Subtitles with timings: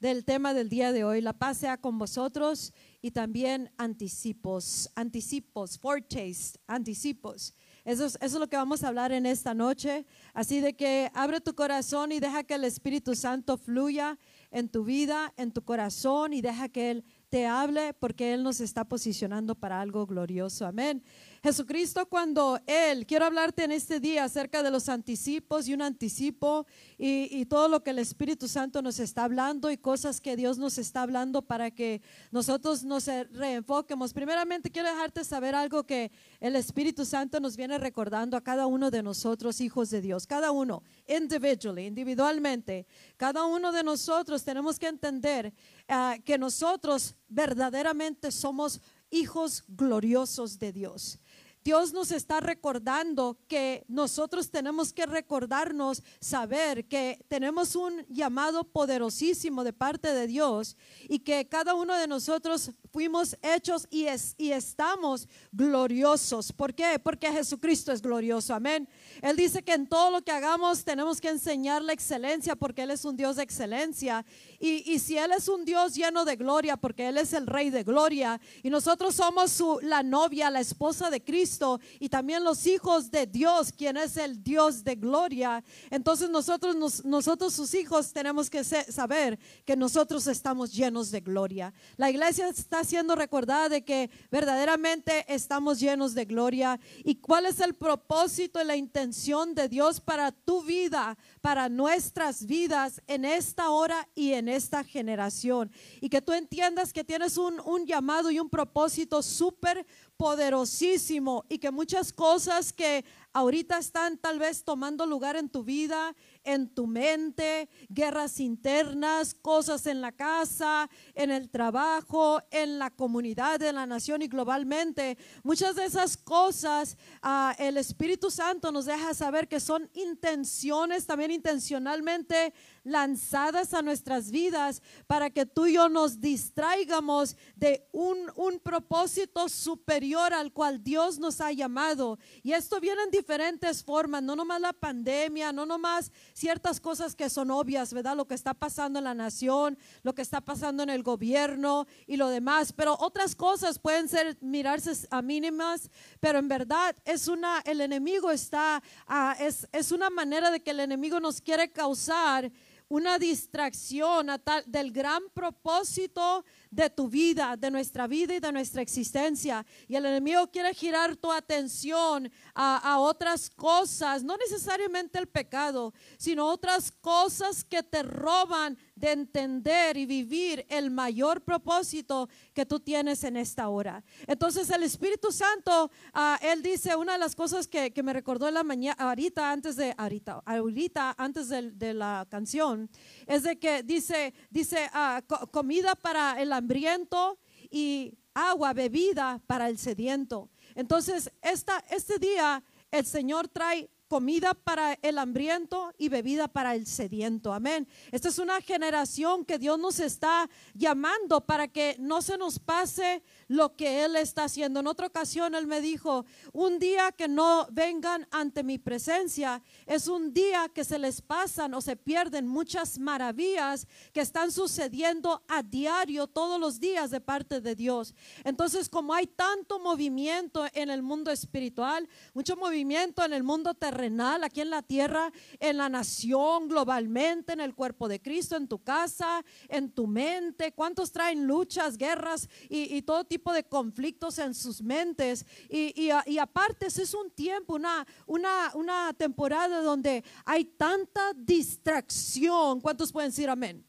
[0.00, 1.20] del tema del día de hoy.
[1.20, 7.54] La paz sea con vosotros y también anticipos, anticipos, foretaste, anticipos.
[7.84, 10.06] Eso es, eso es lo que vamos a hablar en esta noche.
[10.34, 14.18] Así de que abre tu corazón y deja que el Espíritu Santo fluya
[14.50, 18.60] en tu vida, en tu corazón y deja que Él te hable porque Él nos
[18.60, 20.66] está posicionando para algo glorioso.
[20.66, 21.04] Amén.
[21.46, 26.66] Jesucristo cuando Él, quiero hablarte en este día acerca de los anticipos y un anticipo
[26.98, 30.76] y, todo lo que el Espíritu Santo nos está hablando y cosas que Dios nos
[30.76, 34.12] está hablando para que nosotros nos reenfoquemos.
[34.12, 38.90] Primeramente quiero dejarte saber algo que el Espíritu Santo nos viene recordando a cada uno
[38.90, 44.88] de nosotros, hijos de Dios, cada uno, individually, individualmente, cada uno de nosotros tenemos que
[44.88, 45.54] entender
[45.86, 51.20] ah, que nosotros verdaderamente somos hijos gloriosos de Dios.
[51.66, 59.64] Dios nos está recordando que nosotros tenemos que recordarnos, saber que tenemos un llamado poderosísimo
[59.64, 60.76] de parte de Dios
[61.08, 64.06] y que cada uno de nosotros fuimos hechos y,
[64.38, 66.52] y estamos gloriosos.
[66.52, 67.00] ¿Por qué?
[67.02, 68.54] Porque Jesucristo es glorioso.
[68.54, 68.88] Amén.
[69.20, 72.92] Él dice que en todo lo que hagamos tenemos que enseñar la excelencia porque Él
[72.92, 74.24] es un Dios de excelencia.
[74.58, 77.70] Y, y si Él es un Dios lleno de gloria porque Él es el Rey
[77.70, 82.66] de gloria y nosotros somos su, la novia, la esposa de Cristo y también los
[82.66, 85.62] hijos de Dios, quien es el Dios de gloria.
[85.90, 91.72] Entonces nosotros, nosotros sus hijos tenemos que saber que nosotros estamos llenos de gloria.
[91.96, 96.78] La iglesia está siendo recordada de que verdaderamente estamos llenos de gloria.
[97.04, 102.46] ¿Y cuál es el propósito y la intención de Dios para tu vida, para nuestras
[102.46, 105.70] vidas en esta hora y en esta generación?
[106.00, 109.86] Y que tú entiendas que tienes un, un llamado y un propósito súper
[110.16, 116.14] poderosísimo y que muchas cosas que ahorita están tal vez tomando lugar en tu vida,
[116.42, 123.60] en tu mente, guerras internas, cosas en la casa, en el trabajo, en la comunidad,
[123.60, 125.18] en la nación y globalmente.
[125.42, 131.30] Muchas de esas cosas ah, el Espíritu Santo nos deja saber que son intenciones también
[131.30, 132.54] intencionalmente
[132.84, 139.48] lanzadas a nuestras vidas para que tú y yo nos distraigamos de un, un propósito
[139.50, 142.18] superior al cual Dios nos ha llamado.
[142.42, 147.28] Y esto viene en diferentes formas, no nomás la pandemia, no nomás ciertas cosas que
[147.28, 148.16] son obvias, ¿verdad?
[148.16, 152.16] Lo que está pasando en la nación, lo que está pasando en el gobierno y
[152.16, 155.90] lo demás, pero otras cosas pueden ser mirarse a mínimas,
[156.20, 160.70] pero en verdad es una, el enemigo está, ah, es, es una manera de que
[160.70, 162.50] el enemigo nos quiere causar
[162.88, 164.28] una distracción
[164.66, 169.64] del gran propósito de tu vida, de nuestra vida y de nuestra existencia.
[169.88, 175.92] Y el enemigo quiere girar tu atención a, a, otras cosas, no necesariamente el pecado,
[176.18, 182.80] sino otras cosas que te roban de entender y vivir el mayor propósito que tú
[182.80, 184.02] tienes en esta hora.
[184.26, 188.54] Entonces el Espíritu Santo, ah, él dice una de las cosas que, me recordó en
[188.54, 192.88] la mañana, ahorita antes de, ahorita, ahorita antes de, la canción,
[193.26, 197.38] es de que dice, dice ah, comida para el hambriento
[197.70, 200.50] y agua, bebida para el sediento.
[200.74, 206.86] Entonces, esta, este día el Señor trae comida para el hambriento y bebida para el
[206.86, 207.52] sediento.
[207.52, 207.88] Amén.
[208.12, 213.22] Esta es una generación que Dios nos está llamando para que no se nos pase
[213.48, 214.80] lo que Él está haciendo.
[214.80, 220.08] En otra ocasión Él me dijo, un día que no vengan ante mi presencia es
[220.08, 225.62] un día que se les pasan o se pierden muchas maravillas que están sucediendo a
[225.62, 228.14] diario todos los días de parte de Dios.
[228.44, 234.44] Entonces, como hay tanto movimiento en el mundo espiritual, mucho movimiento en el mundo terrenal,
[234.44, 238.82] aquí en la tierra, en la nación, globalmente, en el cuerpo de Cristo, en tu
[238.82, 244.54] casa, en tu mente, ¿cuántos traen luchas, guerras y, todo tipo tipo de conflictos en
[244.54, 245.44] sus mentes.
[245.68, 252.80] Y, y, aparte, es un tiempo, una, una, una temporada donde hay tanta distracción.
[252.80, 253.84] ¿Cuántos pueden decir amén?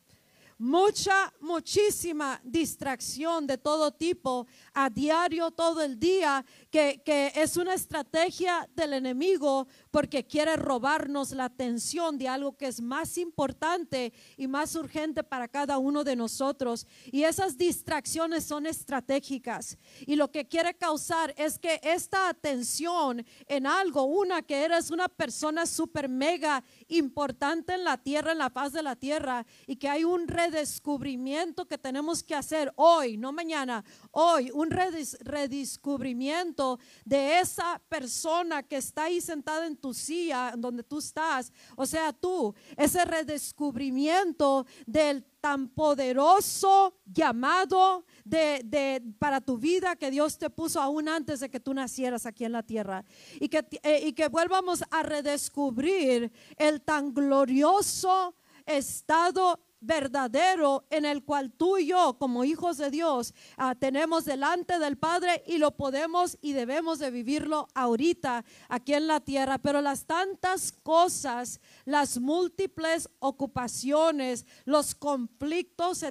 [0.60, 4.48] mucha, muchísima distracción de todo tipo
[4.80, 11.32] a diario, todo el día, que, que, es una estrategia del enemigo porque quiere robarnos
[11.32, 16.16] la atención de algo que es más importante y más urgente para cada uno de
[16.16, 16.86] nosotros.
[17.06, 19.80] Y esas distracciones son estratégicas.
[20.06, 25.08] Y lo que quiere causar es que esta atención en algo, una que eres una
[25.08, 29.90] persona súper mega importante en la tierra, en la paz de la tierra, y que
[29.90, 38.64] hay un redescubrimiento que tenemos que hacer hoy, no mañana, hoy, redescubrimiento de esa persona
[38.64, 44.66] que está ahí sentada en tu silla, donde tú estás, o sea, tú, ese redescubrimiento
[44.86, 51.40] del tan poderoso llamado de, de, para tu vida que Dios te puso aún antes
[51.40, 53.06] de que tú nacieras aquí en la tierra.
[53.40, 58.36] Y que, eh, y que vuelvamos a redescubrir el tan glorioso
[58.66, 64.78] estado verdadero en el cual tú y yo como hijos de Dios ah, tenemos delante
[64.78, 69.58] del Padre y lo podemos y debemos de vivirlo ahorita aquí en la tierra.
[69.58, 76.04] Pero las tantas cosas, las múltiples ocupaciones, los conflictos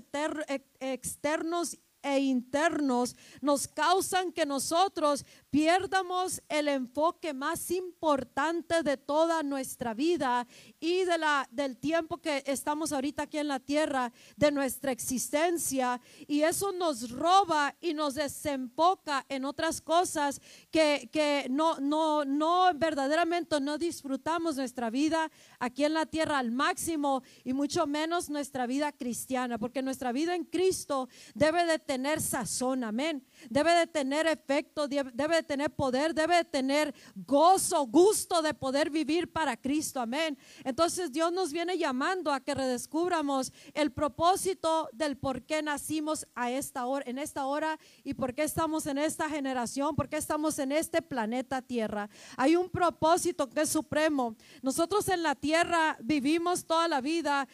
[0.81, 9.93] externos e internos nos causan que nosotros pierdamos el enfoque más importante de toda nuestra
[9.93, 10.47] vida
[10.87, 16.01] y de la, del tiempo que estamos ahorita aquí en la tierra, de nuestra existencia.
[16.29, 20.41] Y eso nos roba y nos desemboca en otras cosas
[20.71, 25.29] que, que no, no, no verdaderamente no disfrutamos nuestra vida
[25.59, 30.37] aquí en la tierra al máximo y mucho menos nuestra vida cristiana, porque nuestra vida
[30.37, 36.15] en Cristo debe de tener sazón, amén debe de tener efecto, debe de tener poder,
[36.15, 40.01] debe de tener gozo, gusto de poder vivir para Cristo.
[40.01, 40.39] Amén.
[40.65, 46.51] Entonces Dios nos viene llamando a que redescubramos el propósito del por qué nacimos a
[46.51, 50.59] esta hora, en esta hora y por qué estamos en esta generación, por qué estamos
[50.59, 52.09] en este planeta Tierra.
[52.37, 54.37] Hay un propósito que es supremo.
[54.63, 57.49] Nosotros en la tierra vivimos toda la vida,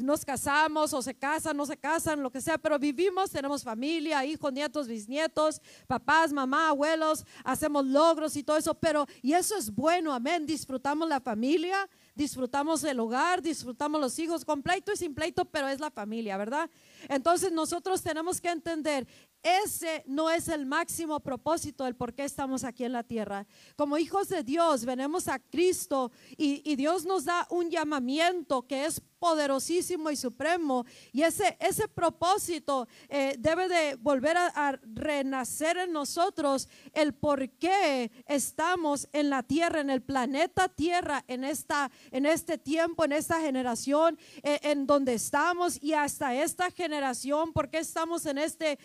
[0.00, 4.24] nos casamos o se casan, no se casan, lo que sea, pero vivimos, tenemos familia,
[4.24, 9.74] hijos, nietos, bisnietos, papás, mamá, abuelos, hacemos logros y todo eso, pero y eso es
[9.74, 10.46] bueno, amén.
[10.46, 15.68] Disfrutamos la familia, disfrutamos el hogar, disfrutamos los hijos, con pleito y sin pleito, pero
[15.68, 16.68] es la familia, ¿verdad?
[17.08, 19.06] Entonces nosotros tenemos que entender
[19.42, 23.46] ese no es el máximo propósito del por qué estamos aquí en la tierra.
[23.76, 28.84] Como hijos de Dios, venimos a Cristo y, y Dios nos da un llamamiento que
[28.84, 30.84] es poderosísimo y supremo.
[31.12, 38.10] Y ese, ese propósito eh, debe de volver a, renacer en nosotros el por qué
[38.26, 43.40] estamos en la tierra, en el planeta tierra, en, esta, en este tiempo, en esta
[43.40, 48.76] generación, eh, en donde estamos y hasta esta generación, porque estamos en esta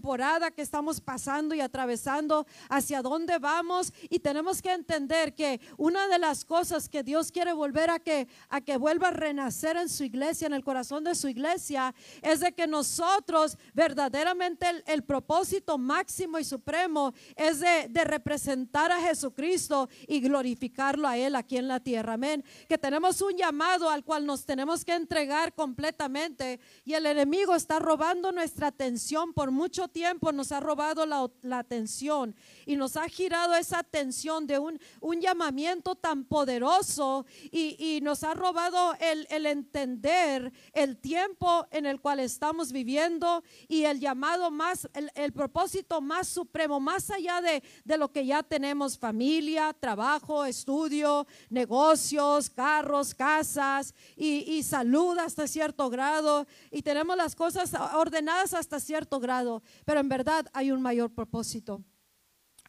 [0.00, 3.92] temporada que estamos pasando y atravesando, hacia dónde vamos.
[4.08, 8.26] Y tenemos que entender que una de las cosas que Dios quiere volver a que,
[8.48, 12.40] a que vuelva a renacer en su iglesia, en el corazón de su iglesia, es
[12.40, 20.20] de que nosotros verdaderamente el, propósito máximo y supremo es de, representar a Jesucristo y
[20.20, 22.14] glorificarlo a Él aquí en la tierra.
[22.14, 22.42] Amén.
[22.70, 27.78] Que tenemos un llamado al cual nos tenemos que entregar completamente y el enemigo está
[27.78, 32.34] robando nuestra atención por mucho tiempo, nos ha robado la, atención
[32.64, 38.24] y nos ha girado esa atención de un, un llamamiento tan poderoso y, y nos
[38.24, 44.50] ha robado el, el entender el tiempo en el cual estamos viviendo y el llamado
[44.50, 50.44] más, el, propósito más supremo, más allá de, de lo que ya tenemos, familia, trabajo,
[50.44, 58.54] estudio, negocios, carros, casas y, y salud hasta cierto grado y tenemos las cosas ordenadas
[58.54, 61.84] hasta cierto grado, pero en verdad hay un mayor propósito.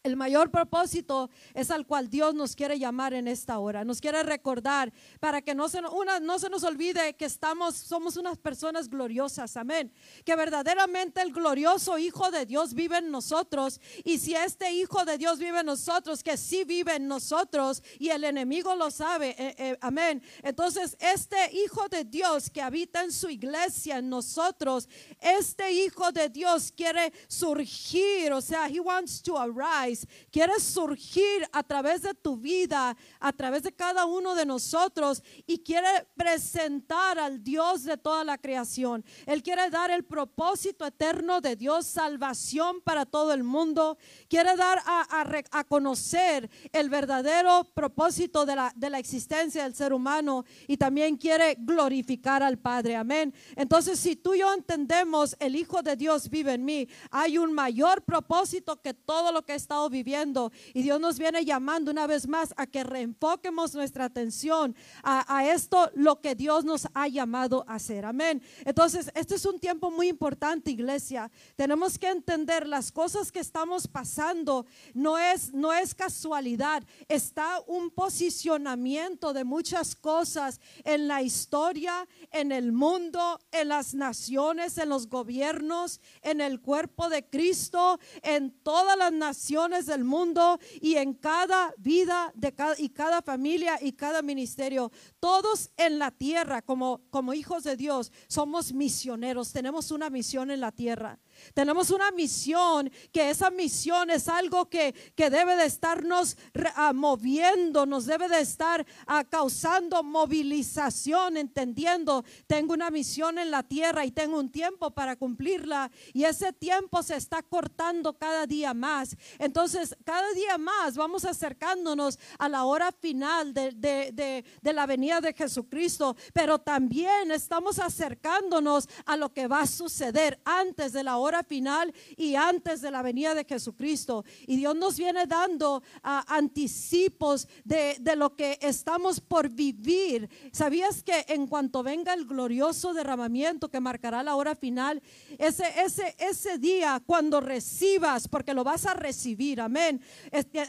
[0.04, 3.84] El mayor propósito es al cual Dios nos quiere llamar en esta hora.
[3.84, 8.18] Nos quiere recordar para que no se, una, no se nos olvide que estamos, somos
[8.18, 9.56] unas personas gloriosas.
[9.58, 9.94] Amén.
[10.26, 13.80] Que verdaderamente el glorioso Hijo de Dios vive en nosotros.
[14.04, 18.10] Y si este Hijo de Dios vive en nosotros, que sí vive en nosotros y
[18.10, 19.36] el enemigo lo sabe.
[19.38, 20.24] Eh, eh, amén.
[20.42, 24.90] Entonces, este Hijo de Dios que habita en su iglesia, en nosotros,
[25.20, 28.34] este Hijo de Dios quiere surgir.
[28.34, 29.91] O sea, he wants to arise
[30.32, 35.60] quieres surgir a través de tu vida, a través de cada uno de nosotros y
[35.60, 39.04] quiere presentar al Dios de toda la creación.
[39.26, 43.98] Él quiere dar el propósito eterno de Dios, salvación para todo el mundo.
[44.28, 49.94] Quiere dar a, a, conocer el verdadero propósito de la, de la existencia del ser
[49.94, 52.96] humano y también quiere glorificar al Padre.
[52.96, 53.34] Amén.
[53.56, 57.54] Entonces, si tú y yo entendemos, el Hijo de Dios vive en mí, hay un
[57.54, 60.52] mayor propósito que todo lo que está viviendo.
[60.74, 65.90] Y Dios nos viene llamando una vez más a que reenfoquemos nuestra atención a, esto,
[65.96, 68.06] lo que Dios nos ha llamado a hacer.
[68.06, 68.42] Amén.
[68.66, 71.32] Entonces, este es un tiempo muy importante, iglesia.
[71.56, 74.66] Tenemos que entender las cosas que estamos pasando.
[74.94, 76.84] No es, no es casualidad.
[77.08, 84.78] Está un posicionamiento de muchas cosas en la historia, en el mundo, en las naciones,
[84.78, 90.96] en los gobiernos, en el cuerpo de Cristo, en todas las naciones del mundo y
[90.96, 94.92] en cada vida de cada, y cada familia y cada ministerio.
[95.20, 100.60] Todos en la tierra, como, como hijos de Dios, somos misioneros, tenemos una misión en
[100.60, 101.20] la tierra.
[101.54, 107.86] Tenemos una misión, que esa misión es algo que, que debe de estarnos uh, moviendo,
[107.86, 114.12] nos debe de estar uh, causando movilización, entendiendo, tengo una misión en la tierra y
[114.12, 119.16] tengo un tiempo para cumplirla y ese tiempo se está cortando cada día más.
[119.40, 124.86] Entonces, cada día más vamos acercándonos a la hora final de, de, de, de la
[124.86, 131.04] venida de Jesucristo, pero también estamos acercándonos a lo que va a suceder antes de
[131.04, 134.24] la hora final y antes de la venida de Jesucristo.
[134.46, 140.30] Y Dios nos viene dando ah, anticipos de, de lo que estamos por vivir.
[140.52, 145.02] ¿Sabías que en cuanto venga el glorioso derramamiento que marcará la hora final,
[145.38, 150.02] ese, ese, ese día cuando recibas, porque lo vas a recibir, amén.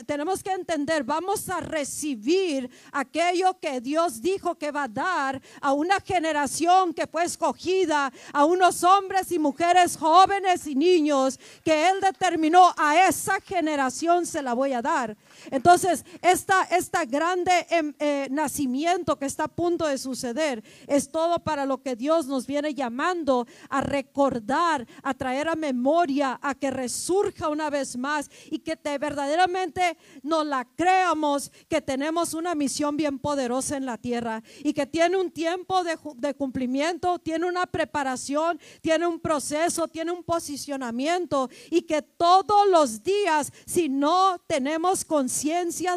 [0.07, 5.73] tenemos que entender, vamos a recibir aquello que Dios dijo que va a dar a
[5.73, 12.00] una generación que fue escogida, a unos hombres y mujeres jóvenes y niños que Él
[12.00, 15.16] determinó a esa generación se la voy a dar.
[15.51, 21.39] Entonces, esta, esta grande em, eh, nacimiento que está a punto de suceder es todo
[21.41, 26.71] para lo que Dios nos viene llamando a recordar, a traer a memoria, a que
[26.71, 32.97] resurja una vez más y que te, verdaderamente nos la creamos que tenemos una misión
[32.97, 37.67] bien poderosa en la tierra y que tiene un tiempo de, de cumplimiento, tiene una
[37.67, 45.05] preparación, tiene un proceso, tiene un posicionamiento y que todos los días, si no tenemos
[45.05, 45.32] conciencia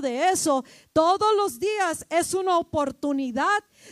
[0.02, 0.64] de eso,
[0.96, 3.46] todos los días es una oportunidad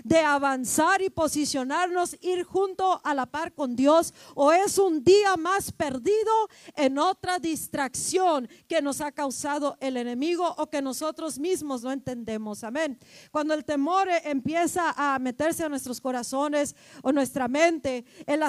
[0.06, 5.36] de avanzar y posicionarnos, ir junto a la par con Dios, o es un día
[5.36, 6.32] más perdido
[6.78, 12.64] en otra distracción que nos ha causado el enemigo o que nosotros mismos no entendemos.
[12.64, 12.98] Amén.
[13.32, 18.40] Cuando el temor empieza a meterse a nuestros corazones o nuestra mente, en,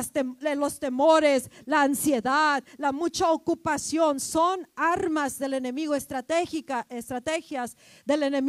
[0.60, 8.43] los temores, la ansiedad, la mucha ocupación, son armas del enemigo, estratégica, estrategias del enemigo,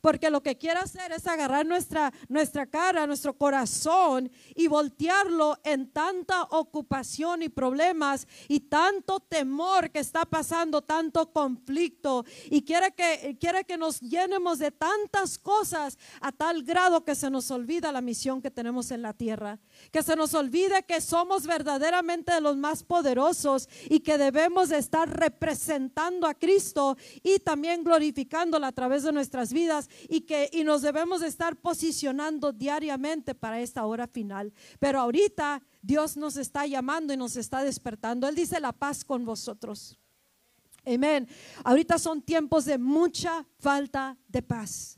[0.00, 5.90] porque lo que quiere hacer es agarrar nuestra nuestra cara, nuestro corazón y voltearlo en
[5.90, 12.24] tanta ocupación y problemas y tanto temor que está pasando, tanto conflicto.
[12.50, 17.30] Y quiere que quiere que nos llenemos de tantas cosas a tal grado que se
[17.30, 19.58] nos olvida la misión que tenemos en la tierra,
[19.90, 25.08] que se nos olvide que somos verdaderamente los más poderosos y que debemos de estar
[25.08, 30.82] representando a Cristo y también glorificándola a través de nuestras vidas y que y nos
[30.82, 34.52] debemos de estar posicionando diariamente para esta hora final.
[34.78, 38.28] Pero ahorita Dios nos está llamando y nos está despertando.
[38.28, 39.98] Él dice la paz con vosotros.
[40.84, 41.26] Amén.
[41.64, 44.95] Ahorita son tiempos de mucha falta de paz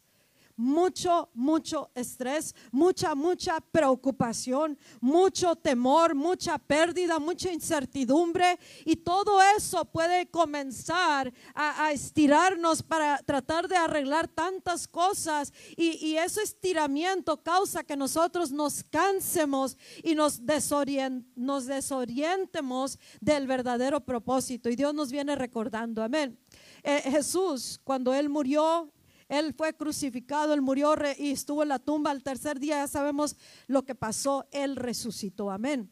[0.58, 8.58] mucho, mucho estrés, mucha, mucha preocupación, mucho temor, mucha pérdida, mucha incertidumbre.
[8.84, 15.52] Y todo eso puede comenzar a, estirarnos para tratar de arreglar tantas cosas.
[15.76, 20.40] Y, y, ese estiramiento causa que nosotros nos cansemos y nos,
[21.36, 24.68] nos desorientemos del verdadero propósito.
[24.68, 26.36] Y Dios nos viene recordando, amén.
[26.82, 28.92] Eh, Jesús, cuando Él murió
[29.28, 32.10] él fue crucificado, él murió y estuvo en la tumba.
[32.10, 34.46] Al tercer día ya sabemos lo que pasó.
[34.50, 35.50] Él resucitó.
[35.50, 35.90] Amén.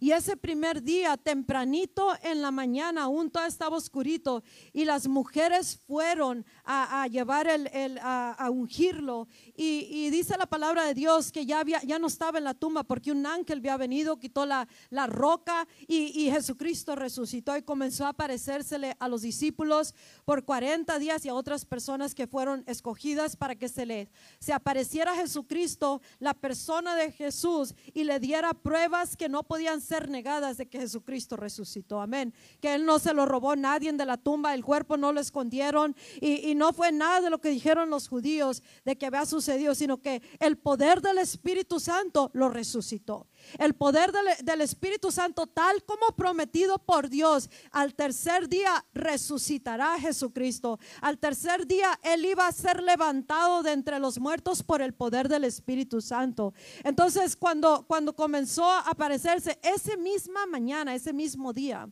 [0.00, 5.78] Y ese primer día, tempranito en la mañana, aún todo estaba oscurito, y las mujeres
[5.86, 9.28] fueron a, llevar el, a, ungirlo.
[9.54, 12.84] Y, dice la palabra de Dios que ya, había, ya no estaba en la tumba
[12.84, 18.10] porque un ángel había venido, quitó la, la roca y, Jesucristo resucitó y comenzó a
[18.10, 19.94] aparecérsele a los discípulos
[20.24, 24.52] por 40 días y a otras personas que fueron escogidas para que se le se
[24.52, 30.56] apareciera Jesucristo, la persona de Jesús, y le diera pruebas que no podían ser negadas
[30.56, 32.00] de que Jesucristo resucitó.
[32.00, 32.32] Amén.
[32.60, 35.96] Que Él no se lo robó nadie de la tumba, el cuerpo no lo escondieron
[36.20, 39.41] y, no fue nada de lo que dijeron los judíos de que había sucedido,
[39.74, 43.28] sino que el poder del Espíritu Santo lo resucitó.
[43.58, 50.78] El poder del, Espíritu Santo, tal como prometido por Dios, al tercer día resucitará Jesucristo.
[51.00, 55.28] Al tercer día Él iba a ser levantado de entre los muertos por el poder
[55.28, 56.54] del Espíritu Santo.
[56.84, 61.88] Entonces, cuando, cuando comenzó a aparecerse ese misma mañana, ese mismo día,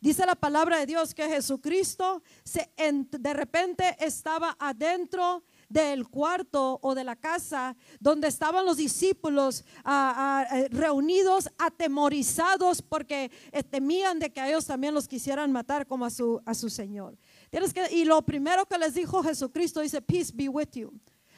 [0.00, 6.94] Dice la palabra de Dios que Jesucristo se, de repente estaba adentro del cuarto o
[6.94, 14.18] de la casa donde estaban los discípulos ah, ah, eh, reunidos, atemorizados porque eh, temían
[14.18, 17.16] de que a ellos también los quisieran matar como a su, a su Señor.
[17.50, 20.92] Tienes que, y lo primero que les dijo Jesucristo dice, peace be with you.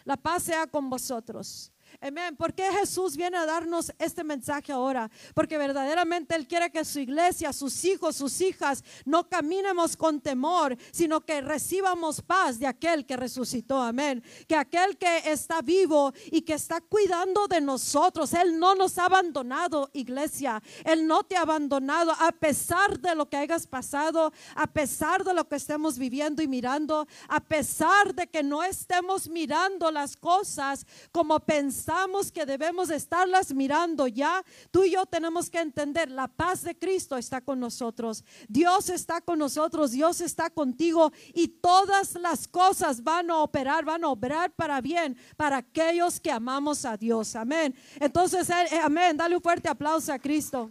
[0.05, 1.72] La paz sea con vosotros.
[2.05, 2.35] Amén.
[2.35, 5.09] ¿Por qué Jesús viene a darnos este mensaje ahora?
[5.35, 10.77] Porque verdaderamente Él quiere que su iglesia, sus hijos, sus hijas, no caminemos con temor,
[10.91, 13.81] sino que recibamos paz de aquel que resucitó.
[13.81, 14.21] Amén.
[14.49, 19.05] Que aquel que está vivo y que está cuidando de nosotros, Él no nos ha
[19.05, 20.61] abandonado, iglesia.
[20.85, 25.35] Él no te ha abandonado a pesar de lo que hayas pasado, a pesar de
[25.35, 30.85] lo que estemos viviendo y mirando, a pesar de que no estemos mirando las cosas
[31.13, 31.92] como pensamos
[32.33, 37.17] que debemos estarlas mirando ya, tú y yo tenemos que entender, la paz de Cristo
[37.17, 38.25] está con nosotros.
[38.49, 44.05] Dios está con nosotros, Dios está contigo y todas las cosas van a operar, van
[44.05, 47.37] a obrar para bien para aquellos que amamos a Dios.
[47.37, 47.75] Amén.
[48.01, 50.71] Entonces, eh, eh, amén, dale un fuerte aplauso a Cristo.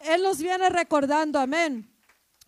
[0.00, 1.97] Él nos viene recordando, amén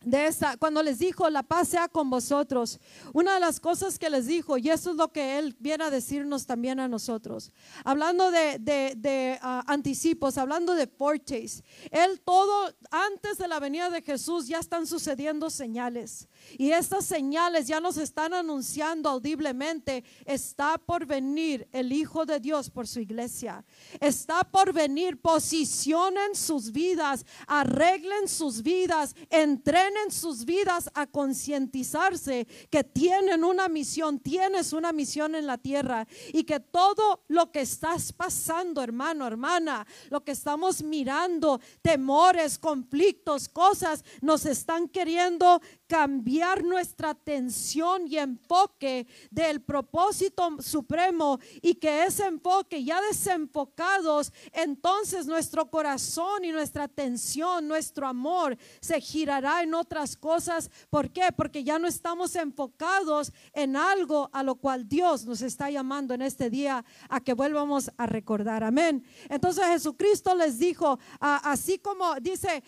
[0.02, 2.80] de esa, cuando les dijo, la paz sea con vosotros,
[3.12, 5.90] una de las cosas que les dijo, y eso es lo que Él viene a
[5.90, 7.52] decirnos también a nosotros,
[7.84, 14.00] hablando de, de, ah, anticipos, hablando de portes, Él todo, antes de la venida de
[14.00, 16.28] Jesús ya están sucediendo señales,
[16.58, 22.70] y estas señales ya nos están anunciando audiblemente, está por venir el Hijo de Dios
[22.70, 23.64] por su iglesia,
[24.00, 32.46] está por venir, posicionen sus vidas, arreglen sus vidas, entren en sus vidas a concientizarse
[32.70, 37.60] que tienen una misión, tienes una misión en la tierra y que todo lo que
[37.60, 46.29] estás pasando, hermano, hermana, lo que estamos mirando, temores, conflictos, cosas, nos están queriendo cambiar
[46.64, 55.70] nuestra atención y enfoque del propósito supremo y que ese enfoque ya desenfocados, entonces nuestro
[55.70, 60.70] corazón y nuestra atención, nuestro amor se girará en otras cosas.
[60.90, 61.32] ¿Por qué?
[61.36, 66.22] Porque ya no estamos enfocados en algo a lo cual Dios nos está llamando en
[66.22, 68.64] este día a que vuelvamos a recordar.
[68.64, 69.04] Amén.
[69.28, 72.62] Entonces Jesucristo les dijo, así como dice,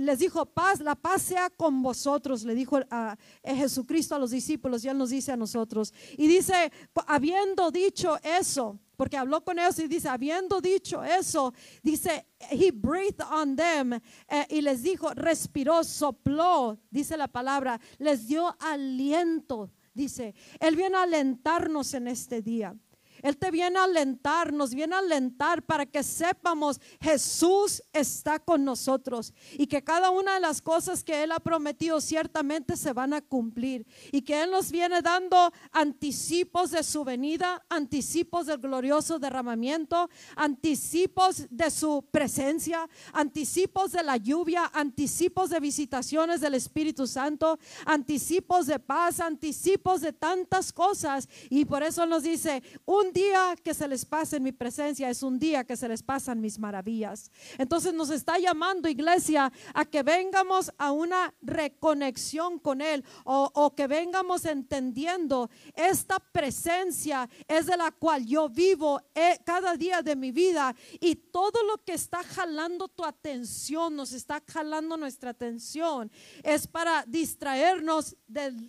[0.00, 3.05] les dijo paz, la paz sea con vosotros, le dijo a,
[3.44, 5.92] Jesucristo a los discípulos y Él nos dice a nosotros.
[6.16, 6.72] Y dice,
[7.06, 13.20] habiendo dicho eso, porque habló con ellos y dice, habiendo dicho eso, dice, he breathed
[13.30, 20.34] on them eh, y les dijo, respiró, sopló, dice la palabra, les dio aliento, dice,
[20.58, 22.74] Él viene a alentarnos en este día.
[23.22, 28.64] Él te viene a alentar, nos viene a alentar para que sepamos Jesús está con
[28.64, 33.12] nosotros y que cada una de las cosas que Él ha prometido ciertamente se van
[33.12, 39.18] a cumplir y que Él nos viene dando anticipos de su venida, anticipos del glorioso
[39.18, 47.58] derramamiento, anticipos de su presencia, anticipos de la lluvia, anticipos de visitaciones del Espíritu Santo,
[47.84, 51.28] anticipos de paz, anticipos de tantas cosas.
[51.50, 55.08] Y por eso nos dice un un día que se les pase en mi presencia
[55.08, 57.30] es un día que se les pasan mis maravillas.
[57.58, 63.86] Entonces nos está llamando iglesia a que vengamos a una reconexión con Él o, que
[63.86, 70.32] vengamos entendiendo esta presencia es de la cual yo vivo eh, cada día de mi
[70.32, 76.10] vida y todo lo que está jalando tu atención, nos está jalando nuestra atención,
[76.42, 78.16] es para distraernos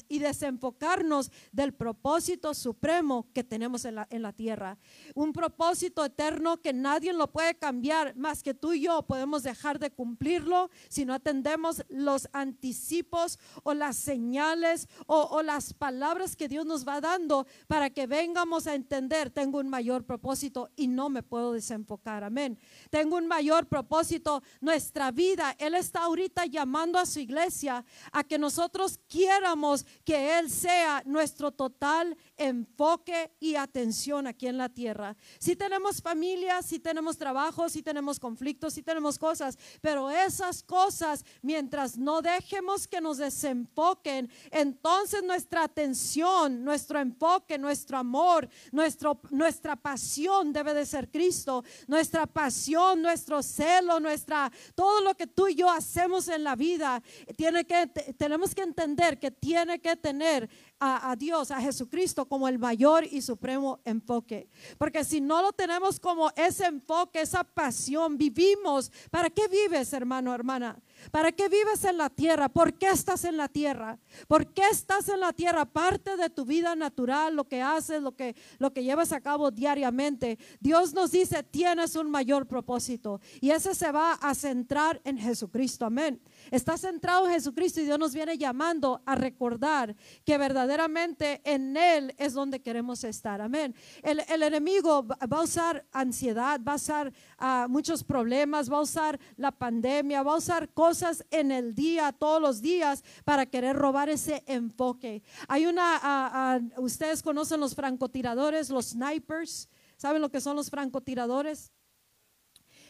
[0.10, 4.78] y desenfocarnos del propósito supremo que tenemos en la, en la tierra.
[5.16, 9.80] Un propósito eterno que nadie lo puede cambiar más que tú y yo podemos dejar
[9.80, 16.66] de cumplirlo si no atendemos los anticipos o las señales o, las palabras que Dios
[16.66, 21.24] nos va dando para que vengamos a entender, tengo un mayor propósito y no me
[21.24, 22.24] puedo desenfocar.
[22.24, 22.58] Amén.
[22.90, 24.42] Tengo un mayor propósito.
[24.62, 30.50] Nuestra vida, Él está ahorita llamando a su iglesia a que nosotros quiéramos que Él
[30.50, 35.16] sea nuestro total enfoque y atención aquí en la tierra.
[35.40, 41.26] Si tenemos familia, si tenemos trabajo, si tenemos conflictos, si tenemos cosas, pero esas cosas,
[41.42, 49.76] mientras no dejemos que nos desenfoquen, entonces nuestra atención, nuestro enfoque, nuestro amor, nuestro, nuestra
[49.76, 51.64] pasión debe de ser Cristo.
[51.88, 57.02] Nuestra pasión, nuestro celo, nuestra, todo lo que tú y yo hacemos en la vida,
[57.36, 62.60] tiene que, tenemos que entender que tiene que tener a, Dios, a Jesucristo como el
[62.60, 64.50] mayor y supremo enfoque.
[64.78, 68.92] Porque si no lo tenemos como ese enfoque, esa pasión, vivimos.
[69.10, 70.80] ¿Para qué vives, hermano, hermana?
[71.12, 72.50] ¿Para qué vives en la tierra?
[72.50, 74.00] ¿Por qué estás en la tierra?
[74.28, 75.66] ¿Por qué estás en la tierra?
[75.66, 79.52] Parte de tu vida natural, lo que haces, lo que, lo que llevas a cabo
[79.52, 80.38] diariamente.
[80.60, 85.86] Dios nos dice, tienes un mayor propósito y ese se va a centrar en Jesucristo.
[85.86, 86.22] Amén.
[86.52, 92.14] Está centrado en Jesucristo y Dios nos viene llamando a recordar que verdaderamente en Él
[92.18, 93.42] es donde queremos estar.
[93.42, 93.76] Amén.
[94.02, 99.20] El, enemigo va a usar ansiedad, va a usar ah, muchos problemas, va a usar
[99.36, 104.10] la pandemia, va a usar cosas en el día, todos los días, para querer robar
[104.10, 105.24] ese enfoque.
[105.48, 109.70] Hay una, ah, ustedes conocen los francotiradores, los snipers.
[109.98, 111.72] ¿Saben lo que son los francotiradores?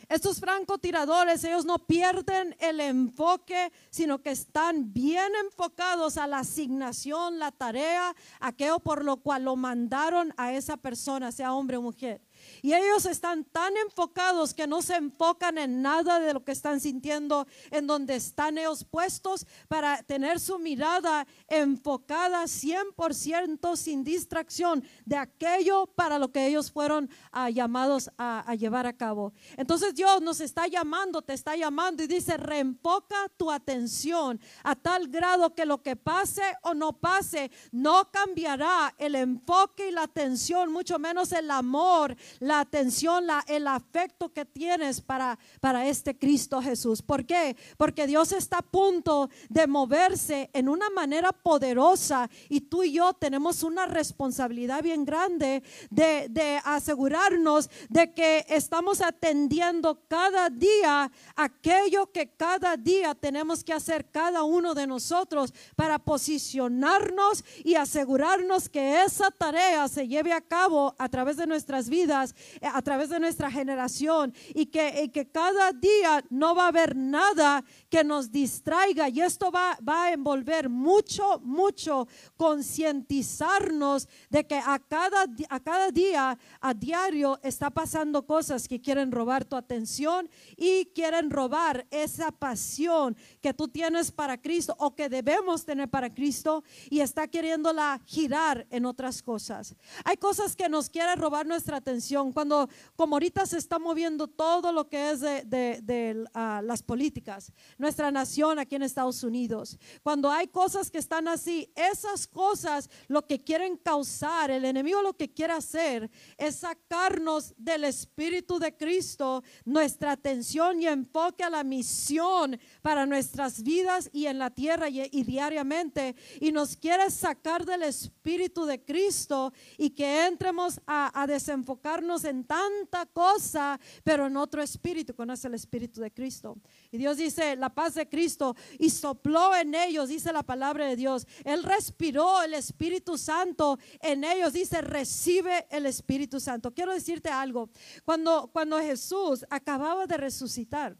[0.10, 7.40] Estos francotiradores, ellos no pierden el enfoque, sino que están bien enfocados a la asignación,
[7.40, 12.22] la tarea, aquello por lo cual lo mandaron a esa persona, sea hombre o mujer.
[12.62, 16.80] Y ellos están tan enfocados que no se enfocan en nada de lo que están
[16.80, 25.18] sintiendo, en donde están ellos puestos para tener su mirada enfocada 100% sin distracción de
[25.18, 29.34] aquello para lo que ellos fueron ah, llamados a, a llevar a cabo.
[29.56, 35.08] Entonces Dios nos está llamando, te está llamando y dice, reenfoca tu atención a tal
[35.08, 40.72] grado que lo que pase o no pase no cambiará el enfoque y la atención,
[40.72, 42.16] mucho menos el amor
[42.48, 47.02] la atención, la, el afecto que tienes para, para este Cristo Jesús.
[47.02, 47.56] ¿Por qué?
[47.78, 53.14] Porque Dios está a punto de moverse en una manera poderosa y tú y yo
[53.14, 62.12] tenemos una responsabilidad bien grande de, de asegurarnos de que estamos atendiendo cada día aquello
[62.12, 69.04] que cada día tenemos que hacer cada uno de nosotros para posicionarnos y asegurarnos que
[69.04, 73.50] esa tarea se lleve a cabo a través de nuestras vidas a través de nuestra
[73.52, 79.22] generación y que, que cada día no va a haber nada que nos distraiga y
[79.22, 86.38] esto va, va a envolver mucho, mucho concientizarnos de que a cada, a cada día,
[86.62, 93.16] a diario, está pasando cosas que quieren robar tu atención y quieren robar esa pasión
[93.42, 98.66] que tú tienes para Cristo o que debemos tener para Cristo y está queriéndola girar
[98.70, 99.76] en otras cosas.
[100.04, 104.72] Hay cosas que nos quieren robar nuestra atención cuando, como ahorita se está moviendo todo
[104.72, 110.48] lo que es de, ah, las políticas, nuestra nación aquí en Estados Unidos, cuando hay
[110.48, 115.54] cosas que están así, esas cosas lo que quieren causar, el enemigo lo que quiere
[115.54, 123.06] hacer es sacarnos del Espíritu de Cristo, nuestra atención y enfoque a la misión para
[123.06, 128.84] nuestras vidas y en la tierra y, diariamente, y nos quiere sacar del Espíritu de
[128.84, 135.54] Cristo y que entremos a desenfocarnos en tanta cosa, pero en otro espíritu, conoce el
[135.54, 136.58] espíritu de Cristo.
[136.92, 140.96] Y Dios dice, la paz de Cristo, y sopló en ellos, dice la palabra de
[140.96, 141.28] Dios.
[141.44, 146.74] Él respiró el Espíritu Santo en ellos, dice, recibe el Espíritu Santo.
[146.74, 147.70] Quiero decirte algo,
[148.04, 150.98] cuando, cuando Jesús acababa de resucitar,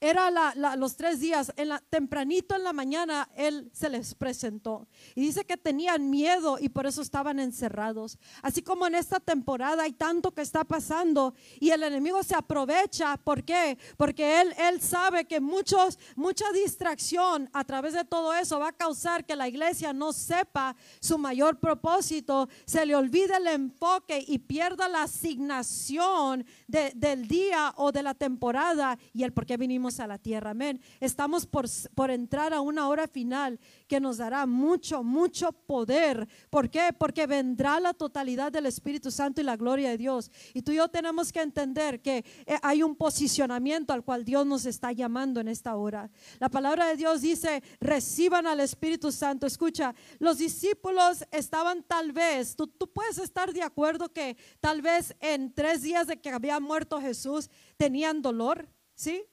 [0.00, 0.30] era
[0.76, 4.86] los tres días, en la, tempranito en la mañana, Él se les presentó.
[5.14, 8.18] Y dice que tenían miedo y por eso estaban encerrados.
[8.42, 13.16] Así como en esta temporada hay tanto que está pasando y el enemigo se aprovecha.
[13.16, 13.78] ¿Por qué?
[13.96, 18.72] Porque Él, él sabe que muchos, mucha distracción a través de todo eso va a
[18.72, 24.38] causar que la iglesia no sepa su mayor propósito, se le olvide el enfoque y
[24.40, 30.06] pierda la asignación del día o de la temporada y el por qué vinimos a
[30.06, 30.50] la tierra.
[30.50, 30.80] Amén.
[31.00, 36.28] Estamos por, por entrar a una hora final que nos dará mucho, mucho poder.
[36.50, 36.94] ¿Por qué?
[36.96, 40.30] Porque vendrá la totalidad del Espíritu Santo y la gloria de Dios.
[40.54, 44.46] Y tú y yo tenemos que entender que eh, hay un posicionamiento al cual Dios
[44.46, 46.10] nos está llamando en esta hora.
[46.38, 49.46] La palabra de Dios dice, reciban al Espíritu Santo.
[49.46, 55.14] Escucha, los discípulos estaban tal vez, tú, tú puedes estar de acuerdo que tal vez
[55.20, 59.24] en tres días de que había muerto Jesús tenían dolor, ¿sí?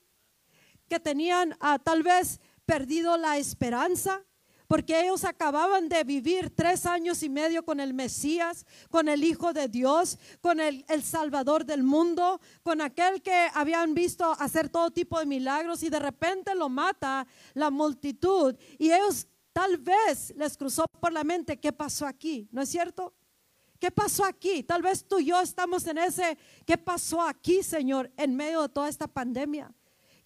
[0.87, 4.23] Que tenían ah, tal vez perdido la esperanza,
[4.67, 9.53] porque ellos acababan de vivir tres años y medio con el Mesías, con el Hijo
[9.53, 14.89] de Dios, con el, el, Salvador del mundo, con aquel que habían visto hacer todo
[14.89, 20.57] tipo de milagros y de repente lo mata la multitud y ellos tal vez les
[20.57, 23.13] cruzó por la mente qué pasó aquí, ¿no es cierto?
[23.79, 24.63] ¿Qué pasó aquí?
[24.63, 28.69] Tal vez tú y yo estamos en ese, ¿qué pasó aquí, Señor, en medio de
[28.69, 29.73] toda esta pandemia?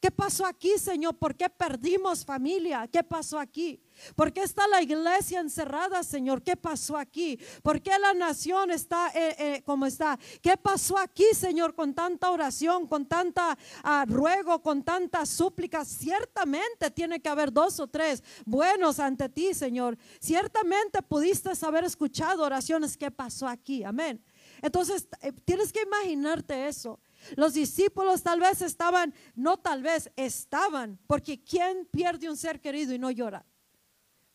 [0.07, 1.17] ¿Qué pasó aquí, Señor?
[1.17, 2.87] ¿Por qué perdimos familia?
[2.87, 3.77] ¿Qué pasó aquí?
[4.15, 6.41] ¿Por qué está la iglesia encerrada, Señor?
[6.41, 7.37] ¿Qué pasó aquí?
[7.61, 10.17] ¿Por qué la nación está eh, eh, como está?
[10.41, 15.83] ¿Qué pasó aquí, Señor, con tanta oración, con tanta ah, ruego, con tanta súplica?
[15.83, 19.97] Ciertamente tiene que haber dos o tres buenos ante ti, Señor.
[20.21, 22.95] Ciertamente pudiste haber escuchado oraciones.
[22.95, 23.83] ¿Qué pasó aquí?
[23.83, 24.23] Amén.
[24.61, 26.97] Entonces, eh, tienes que imaginarte eso.
[27.35, 32.93] Los discípulos tal vez estaban, no tal vez, estaban, porque ¿quién pierde un ser querido
[32.93, 33.45] y no llora?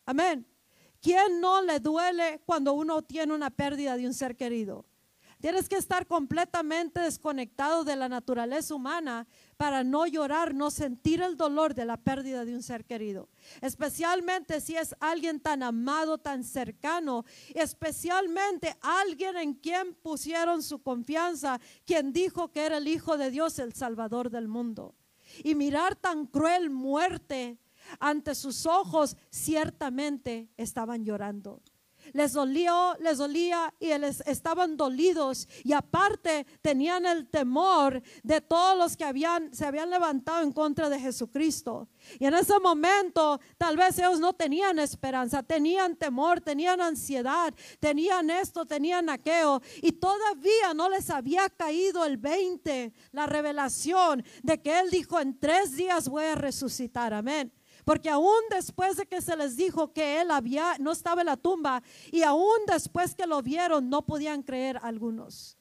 [0.05, 0.47] Amén.
[1.01, 4.85] ¿Quién no le duele cuando uno tiene una pérdida de un ser querido?
[5.41, 9.27] Tienes que estar completamente desconectado de la naturaleza humana
[9.63, 13.29] para no llorar, no sentir el dolor de la pérdida de un ser querido.
[13.61, 17.23] Especialmente si es alguien tan amado, tan cercano,
[17.55, 23.57] especialmente alguien en quien pusieron su confianza, quien dijo que era el Hijo de Dios,
[23.57, 24.95] el Salvador del mundo.
[25.45, 27.57] Y mirar tan cruel muerte
[28.01, 31.61] ante sus ojos, ciertamente estaban llorando.
[32.13, 38.77] Les dolió, les dolía y les estaban dolidos y aparte tenían el temor de todos
[38.77, 41.89] los que habían se habían levantado en contra de Jesucristo.
[42.19, 48.29] Y en ese momento tal vez ellos no tenían esperanza, tenían temor, tenían ansiedad, tenían
[48.29, 54.79] esto, tenían aquello y todavía no les había caído el 20, la revelación de que
[54.79, 57.13] él dijo en tres días voy a resucitar.
[57.13, 57.51] Amén.
[57.85, 61.37] Porque aún después de que se les dijo que él había, no estaba en la
[61.37, 65.52] tumba, y aún después que lo vieron, no podían creer algunos.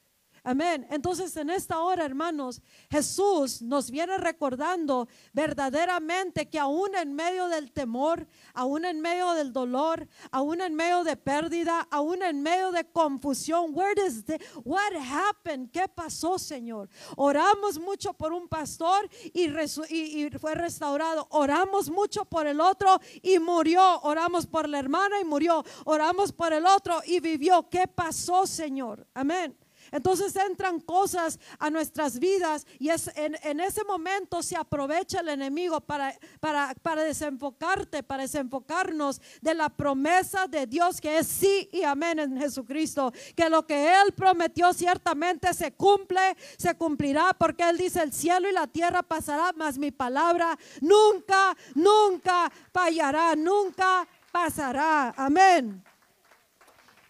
[0.44, 0.84] Amén.
[0.90, 7.70] Entonces en esta hora, hermanos, Jesús nos viene recordando verdaderamente que aún en medio del
[7.70, 12.84] temor, aún en medio del dolor, aún en medio de pérdida, aún en medio de
[12.90, 15.70] confusión, where the, what happened?
[15.70, 16.88] ¿Qué pasó, Señor?
[17.16, 21.28] Oramos mucho por un pastor y, y fue restaurado.
[21.30, 24.00] Oramos mucho por el otro y murió.
[24.00, 25.64] Oramos por la hermana y murió.
[25.84, 27.68] Oramos por el otro y vivió.
[27.68, 29.06] ¿Qué pasó, Señor?
[29.14, 29.61] Amén.
[29.92, 35.80] Entonces entran cosas a nuestras vidas y es en, ese momento se aprovecha el enemigo
[35.82, 41.82] para, para, para desenfocarte, para desenfocarnos de la promesa de Dios que es sí y
[41.82, 43.12] amén en Jesucristo.
[43.36, 48.48] Que lo que Él prometió ciertamente se cumple, se cumplirá, porque Él dice el cielo
[48.48, 55.12] y la tierra pasará, mas mi palabra nunca, nunca fallará, nunca pasará.
[55.16, 55.84] Amén.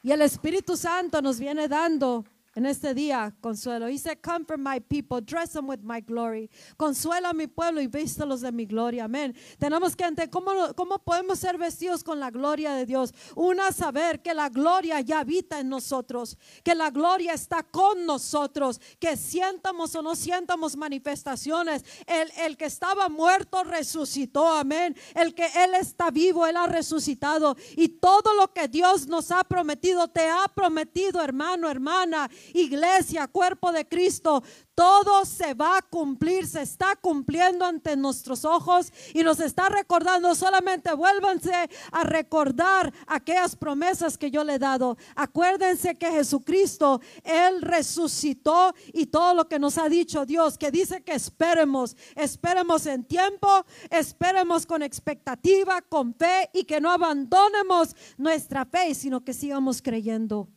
[0.02, 3.86] Y el Espíritu Santo nos viene dando en este día, consuelo.
[3.86, 6.50] Dice, comfort my people, dress them with my glory.
[6.76, 9.04] Consuela a mi pueblo y vístelos de mi gloria.
[9.04, 9.34] Amén.
[9.58, 13.14] Tenemos que entender cómo, cómo podemos ser vestidos con la gloria de Dios.
[13.36, 18.80] Una, saber que la gloria ya habita en nosotros, que la gloria está con nosotros,
[18.98, 21.84] que sientamos o no sientamos manifestaciones.
[22.06, 24.46] El, el que estaba muerto resucitó.
[24.52, 24.94] Amén.
[25.14, 27.56] El que Él está vivo, Él ha resucitado.
[27.76, 33.72] Y todo lo que Dios nos ha prometido, te ha prometido, hermano, hermana iglesia, cuerpo
[33.72, 34.42] de Cristo,
[34.74, 40.34] todo se va a cumplir, se está cumpliendo ante nuestros ojos y nos está recordando,
[40.34, 41.52] solamente vuélvanse
[41.90, 44.96] a recordar aquellas promesas que yo le he dado.
[45.14, 51.02] Acuérdense que Jesucristo, Él resucitó y todo lo que nos ha dicho Dios, que dice
[51.02, 58.64] que esperemos, esperemos en tiempo, esperemos con expectativa, con fe y que no abandonemos nuestra
[58.64, 60.48] fe, sino que sigamos creyendo.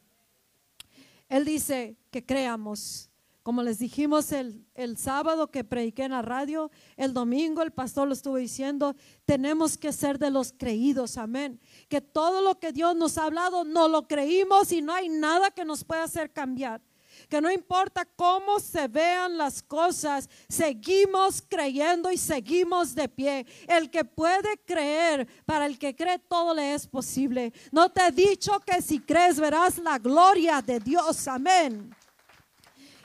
[1.30, 3.10] Él dice que creamos.
[3.44, 8.08] Como les dijimos el, el, sábado que prediqué en la radio, el domingo el pastor
[8.08, 11.60] lo estuvo diciendo, tenemos que ser de los creídos, amén.
[11.88, 15.52] Que todo lo que Dios nos ha hablado, no lo creímos y no hay nada
[15.52, 16.82] que nos pueda hacer cambiar
[17.30, 23.46] que no importa cómo se vean las cosas, seguimos creyendo y seguimos de pie.
[23.68, 27.54] El que puede creer, para el que cree todo le es posible.
[27.72, 31.28] No te he dicho que si crees verás la gloria de Dios.
[31.28, 31.96] Amén.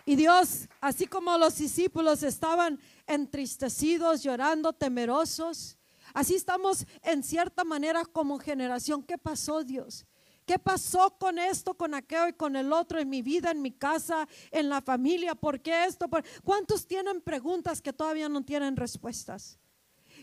[0.05, 5.79] Y Dios, así como los discípulos estaban entristecidos, llorando, temerosos,
[6.15, 9.03] así estamos en cierta manera como generación.
[9.03, 10.07] ¿Qué pasó Dios?
[10.51, 13.71] ¿Qué pasó con esto, con aquello y con el otro en mi vida, en mi
[13.71, 15.37] casa, en la familia?
[15.37, 16.11] ¿Por qué esto?
[16.43, 19.61] ¿Cuántos tienen preguntas que todavía no tienen respuestas?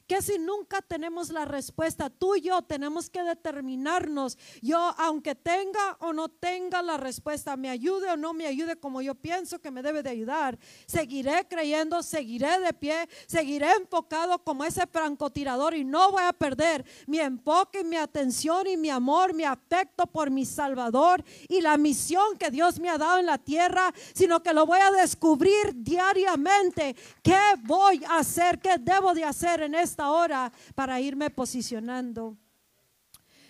[0.08, 5.98] Que si nunca tenemos la respuesta, tú y yo tenemos que determinarnos, yo aunque tenga
[6.00, 9.70] o no tenga la respuesta, me ayude o no me ayude como yo pienso que
[9.70, 15.84] me debe de ayudar, seguiré creyendo, seguiré de pie, seguiré enfocado como ese francotirador y
[15.84, 20.46] no voy a perder mi enfoque, mi atención y mi amor, mi afecto por mi
[20.46, 24.66] Salvador y la misión que Dios me ha dado en la tierra, sino que lo
[24.66, 26.96] voy a descubrir diariamente.
[27.22, 28.60] ¿Qué voy a hacer?
[28.60, 32.38] ¿Qué debo de hacer en esta hora para irme posicionando?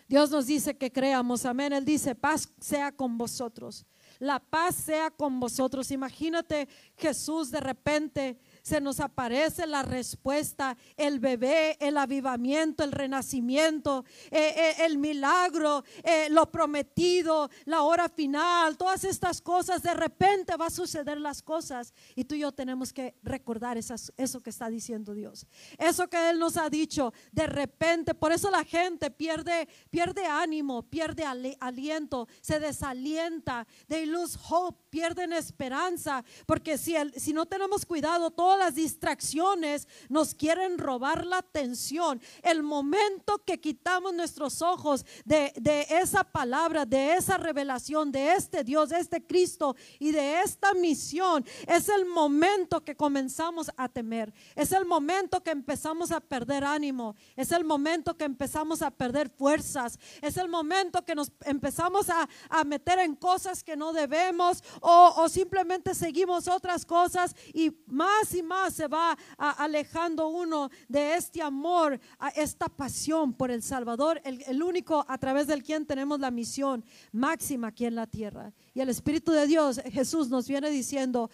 [0.07, 1.73] Dios nos dice que creamos, amén.
[1.73, 3.85] Él dice, paz sea con vosotros.
[4.17, 5.91] La paz sea con vosotros.
[5.91, 14.03] Imagínate Jesús de repente se nos aparece la respuesta, el bebé, el avivamiento, el renacimiento,
[14.29, 20.57] eh, eh, el milagro, eh, lo prometido, la hora final, todas estas cosas, de repente
[20.57, 24.49] va a suceder las cosas y tú y yo tenemos que recordar esas, eso que
[24.49, 25.47] está diciendo Dios.
[25.77, 30.83] Eso que Él nos ha dicho, de repente, por eso la gente pierde, pierde ánimo,
[30.83, 31.23] pierde
[31.61, 38.29] aliento, se desalienta, they lose hope, pierden esperanza, porque si, el, si no tenemos cuidado,
[38.29, 42.21] todo las distracciones nos quieren robar la atención.
[42.43, 45.51] El momento que quitamos nuestros ojos de,
[45.89, 51.45] esa palabra, de esa revelación, de este Dios, de este Cristo y de esta misión,
[51.67, 54.33] es el momento que comenzamos a temer.
[54.55, 57.15] Es el momento que empezamos a perder ánimo.
[57.35, 59.99] Es el momento que empezamos a perder fuerzas.
[60.21, 62.27] Es el momento que nos empezamos a,
[62.65, 68.43] meter en cosas que no debemos o, o simplemente seguimos otras cosas y más y
[68.47, 74.41] más se va alejando uno de este amor, a esta pasión por el Salvador, el,
[74.47, 78.53] el único a través del quien tenemos la misión máxima aquí en la tierra.
[78.73, 81.29] Y el Espíritu de Dios, Jesús, nos viene diciendo,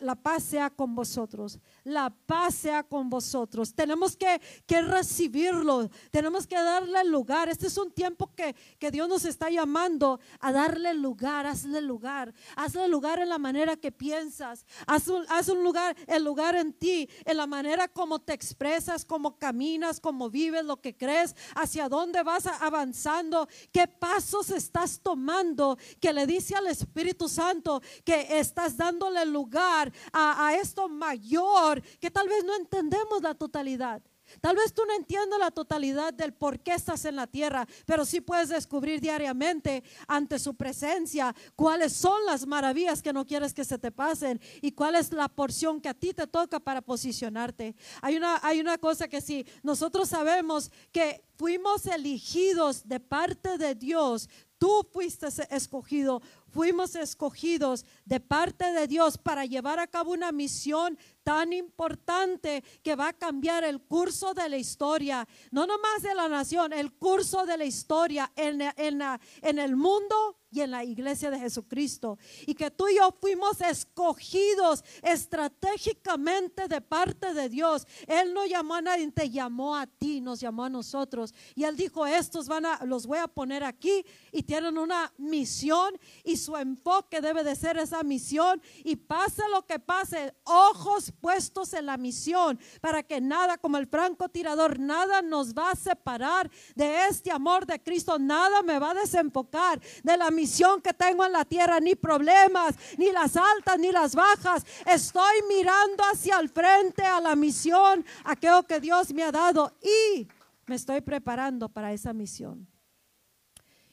[0.00, 3.74] la paz sea con vosotros, la paz sea con vosotros.
[3.74, 7.48] Tenemos que, que recibirlo, tenemos que darle lugar.
[7.48, 12.34] Este es un tiempo que, que Dios nos está llamando a darle lugar, hazle lugar,
[12.56, 16.72] hazle lugar en la manera que piensas, haz un, haz un lugar, el lugar en
[16.72, 21.88] ti, en la manera como te expresas, como caminas, como vives, lo que crees, hacia
[21.88, 28.76] dónde vas avanzando, qué pasos estás tomando, que le dice al Espíritu Santo que estás
[28.76, 29.67] dándole lugar
[30.12, 34.02] a, esto mayor que tal vez no entendemos la totalidad.
[34.40, 38.04] Tal vez tú no entiendas la totalidad del por qué estás en la tierra, pero
[38.04, 43.64] sí puedes descubrir diariamente ante su presencia cuáles son las maravillas que no quieres que
[43.64, 47.74] se te pasen y cuál es la porción que a ti te toca para posicionarte.
[48.02, 53.74] Hay una, hay una cosa que si nosotros sabemos que fuimos elegidos de parte de
[53.74, 54.28] Dios,
[54.58, 60.98] tú fuiste escogido fuimos escogidos de parte de Dios para llevar a cabo una misión
[61.22, 66.28] tan importante que va a cambiar el curso de la historia, no nomás de la
[66.28, 69.02] nación, el curso de la historia en, en,
[69.42, 72.18] en el mundo y en la iglesia de Jesucristo.
[72.46, 77.86] Y que tú y yo fuimos escogidos estratégicamente de parte de Dios.
[78.06, 81.34] Él no llamó a nadie, te llamó a ti, nos llamó a nosotros.
[81.54, 85.98] Y él dijo, estos van a, los voy a poner aquí y tienen una misión
[86.24, 88.62] y su enfoque debe de ser esa misión.
[88.84, 93.86] Y pase lo que pase, ojos puestos en la misión para que nada como el
[93.86, 98.94] francotirador, nada nos va a separar de este amor de Cristo, nada me va a
[98.94, 100.37] desenfocar de la misión
[100.82, 104.64] que tengo en la tierra, ni problemas, ni las altas, ni las bajas.
[104.86, 110.28] Estoy mirando hacia el frente a la misión, aquello que Dios me ha dado y
[110.66, 112.66] me estoy preparando para esa misión.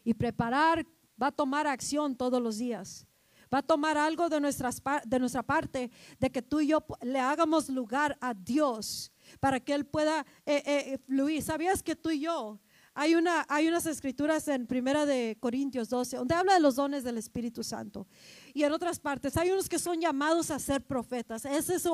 [0.03, 0.85] Y preparar
[1.21, 3.07] va a tomar acción todos los días.
[3.53, 7.19] Va a tomar algo de, nuestras, de nuestra parte, de que tú y yo le
[7.19, 11.41] hagamos lugar a Dios para que Él pueda eh, eh, fluir.
[11.41, 12.59] ¿Sabías que tú y yo
[12.95, 17.03] hay, una, hay unas escrituras en Primera de Corintios 12 donde habla de los dones
[17.03, 18.07] del Espíritu Santo.
[18.53, 21.43] Y en otras partes hay unos que son llamados a ser profetas.
[21.43, 21.85] Ese es,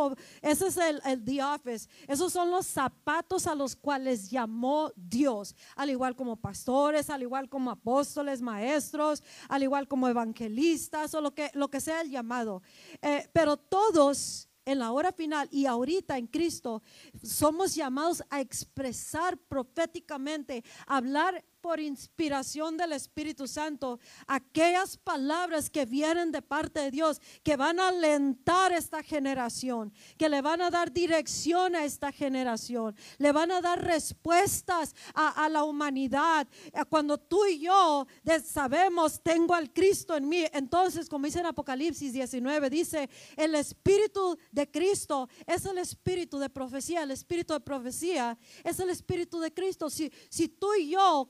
[0.44, 1.90] ese es el, el the office.
[2.08, 5.56] Esos son los zapatos a los cuales llamó Dios.
[5.76, 11.34] Al igual como pastores, al igual como apóstoles, maestros, al igual como evangelistas o lo
[11.34, 12.62] que, lo que sea el llamado.
[13.02, 16.84] Eh, pero todos en la hora final y ahorita en Cristo,
[17.24, 26.32] somos llamados a expresar proféticamente, hablar por inspiración del Espíritu Santo aquellas palabras que vienen
[26.32, 30.92] de parte de Dios, que van a alentar esta generación, que le van a dar
[30.92, 36.48] dirección a esta generación, le van a dar respuestas a, la humanidad.
[36.74, 38.08] Eh, Cuando tú y yo
[38.44, 44.38] sabemos, tengo al Cristo en mí, entonces, como dice en Apocalipsis 19, dice, el Espíritu
[44.52, 49.54] de Cristo es el Espíritu de profecía, el Espíritu de profecía es el Espíritu de
[49.54, 49.90] Cristo.
[49.90, 51.30] Si, si tú y yo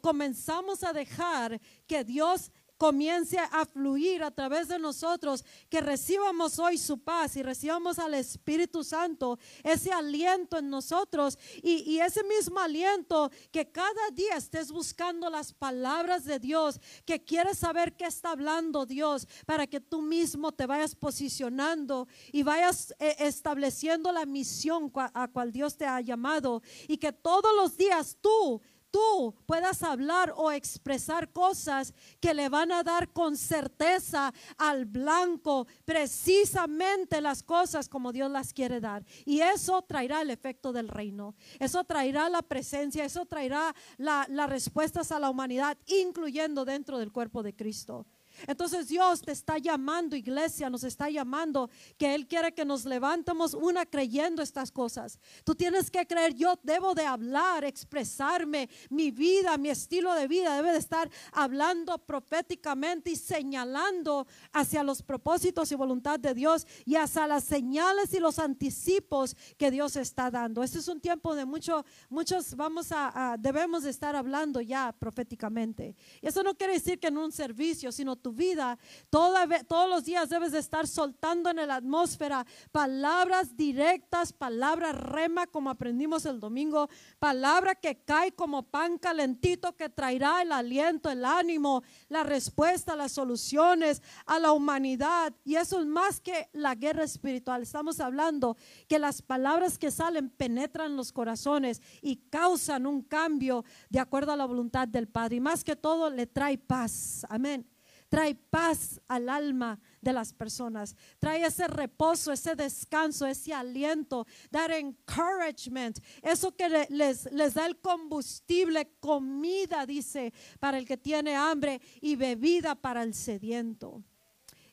[0.83, 6.97] a dejar que Dios comience a fluir a través de nosotros, que recibamos hoy su
[6.97, 13.71] paz y recibamos al Espíritu Santo, ese aliento en nosotros y, ese mismo aliento que
[13.71, 19.27] cada día estés buscando las palabras de Dios, que quieres saber qué está hablando Dios,
[19.45, 25.51] para que tú mismo te vayas posicionando y vayas eh, estableciendo la misión a cual
[25.51, 28.59] Dios te ha llamado y que todos los días tú
[28.91, 35.65] tú puedas hablar o expresar cosas que le van a dar con certeza al blanco
[35.85, 39.03] precisamente las cosas como Dios las quiere dar.
[39.25, 41.35] Y eso traerá el efecto del reino.
[41.59, 47.11] Eso traerá la presencia, eso traerá la- las respuestas a la humanidad, incluyendo dentro del
[47.11, 48.05] cuerpo de Cristo.
[48.47, 53.53] Entonces Dios te está llamando, iglesia, nos está llamando que Él quiere que nos levantemos
[53.53, 55.19] una creyendo estas cosas.
[55.43, 60.55] Tú tienes que creer, yo debo de hablar, expresarme, mi vida, mi estilo de vida
[60.55, 66.95] debe de estar hablando proféticamente y señalando hacia los propósitos y voluntad de Dios y
[66.95, 70.63] hacia las señales y los anticipos que Dios está dando.
[70.63, 75.95] Este es un tiempo de mucho, muchos vamos a, debemos de estar hablando ya proféticamente.
[76.21, 78.77] Y eso no quiere decir que en un servicio, sino tu vida,
[79.09, 85.47] toda todos los días debes de estar soltando en la atmósfera palabras directas, palabras rema,
[85.47, 91.25] como aprendimos el domingo, palabra que cae como pan calentito que traerá el aliento, el
[91.25, 95.33] ánimo, la respuesta, las soluciones a la humanidad.
[95.43, 97.61] Y eso es más que la guerra espiritual.
[97.61, 98.57] Estamos hablando
[98.87, 104.37] que las palabras que salen penetran los corazones y causan un cambio de acuerdo a
[104.37, 105.37] la voluntad del Padre.
[105.37, 107.25] Y más que todo le trae paz.
[107.29, 107.67] Amén
[108.11, 114.69] trae paz al alma de las personas, trae ese reposo, ese descanso, ese aliento, dar
[114.71, 121.35] encouragement, eso que le- les, les da el combustible, comida, dice, para el que tiene
[121.37, 124.03] hambre y bebida para el sediento.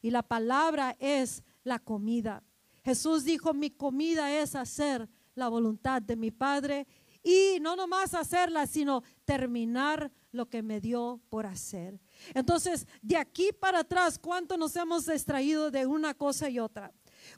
[0.03, 2.43] Y la palabra es la comida.
[2.85, 6.89] Jesús dijo, mi comida es hacer la voluntad de mi Padre
[7.29, 12.01] y no nomás hacerla, sino terminar lo que me dio por hacer.
[12.33, 16.91] Entonces, de aquí para atrás, ¿cuánto nos hemos extraído de una cosa y otra?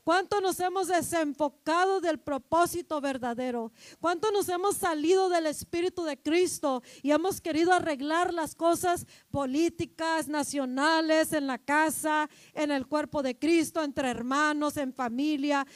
[0.04, 3.72] ¿Cuánto nos hemos desenfocado del propósito verdadero?
[3.98, 10.28] ¿Cuánto nos hemos salido del Espíritu de Cristo y hemos querido arreglar las cosas políticas,
[10.28, 15.66] nacionales, en la casa, en el cuerpo de Cristo, entre hermanos, en familia?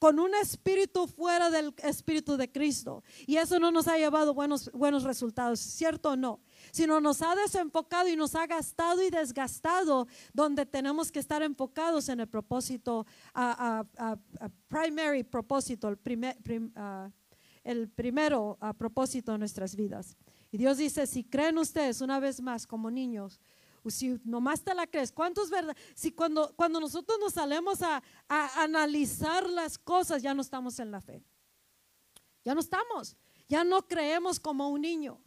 [0.00, 3.04] Con un espíritu fuera del espíritu de Cristo.
[3.26, 6.40] Y eso no nos ha llevado buenos, buenos resultados, ¿cierto o no?
[6.72, 12.08] Sino nos ha desenfocado y nos ha gastado y desgastado donde tenemos que estar enfocados
[12.08, 13.84] en el propósito, a,
[14.68, 16.72] primary propósito, el, primer, prim-
[17.62, 20.16] el primero propósito de nuestras vidas.
[20.50, 23.38] Y Dios dice, si creen ustedes una vez más como niños,
[23.88, 25.76] si nomás te la crees, ¿cuántos verdad?
[25.94, 30.90] Si cuando, cuando nosotros nos salemos a, a analizar las cosas, ya no estamos en
[30.90, 31.24] la fe.
[32.44, 33.16] Ya no estamos.
[33.48, 35.20] Ya no creemos como un niño.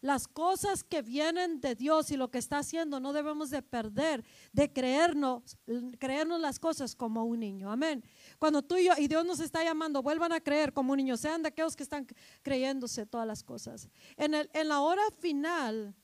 [0.00, 4.24] Las cosas que vienen de Dios y lo que está haciendo no debemos de perder,
[4.50, 5.58] de creernos,
[5.98, 7.70] creernos las cosas como un niño.
[7.70, 8.02] Amén.
[8.38, 11.18] Cuando tú y yo, y Dios nos está llamando, vuelvan a creer como un niño,
[11.18, 12.06] sean de aquellos que están
[12.42, 13.90] creyéndose todas las cosas.
[14.16, 15.94] En, el, en la hora final,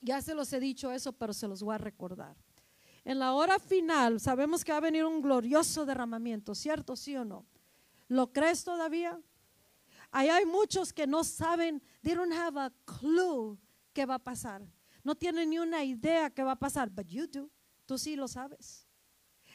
[0.00, 2.36] ya se los he dicho eso, pero se los voy a recordar.
[3.04, 6.96] En la hora final sabemos que va a venir un glorioso derramamiento, ¿cierto?
[6.96, 7.46] ¿Sí o no?
[8.08, 9.20] ¿Lo crees todavía?
[10.10, 13.58] Ahí hay muchos que no saben, they don't have a clue
[13.92, 14.62] qué va a pasar.
[15.02, 17.48] No tienen ni una idea qué va a pasar, but you do.
[17.86, 18.86] Tú sí lo sabes.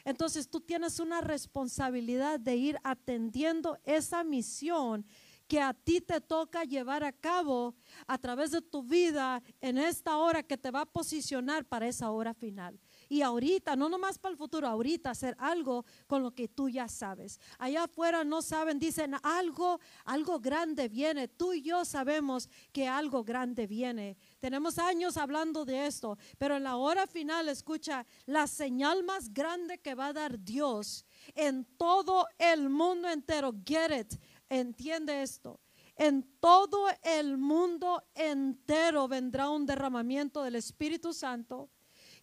[0.04, 5.04] Entonces tú tienes una responsabilidad de ir atendiendo esa misión
[5.46, 7.74] que a ti te toca llevar a cabo
[8.06, 12.10] a través de tu vida en esta hora que te va a posicionar para esa
[12.10, 12.78] hora final.
[13.08, 16.88] Y ahorita, no nomás para el futuro, ahorita hacer algo con lo que tú ya
[16.88, 17.40] sabes.
[17.58, 21.28] Allá afuera no saben, dicen algo, algo grande viene.
[21.28, 24.16] Tú y yo sabemos que algo grande viene.
[24.40, 29.78] Tenemos años hablando de esto, pero en la hora final, escucha, la señal más grande
[29.78, 34.14] que va a dar Dios en todo el mundo entero, get it,
[34.48, 35.60] entiende esto.
[35.98, 41.70] en todo el mundo entero vendrá un derramamiento del Espíritu Santo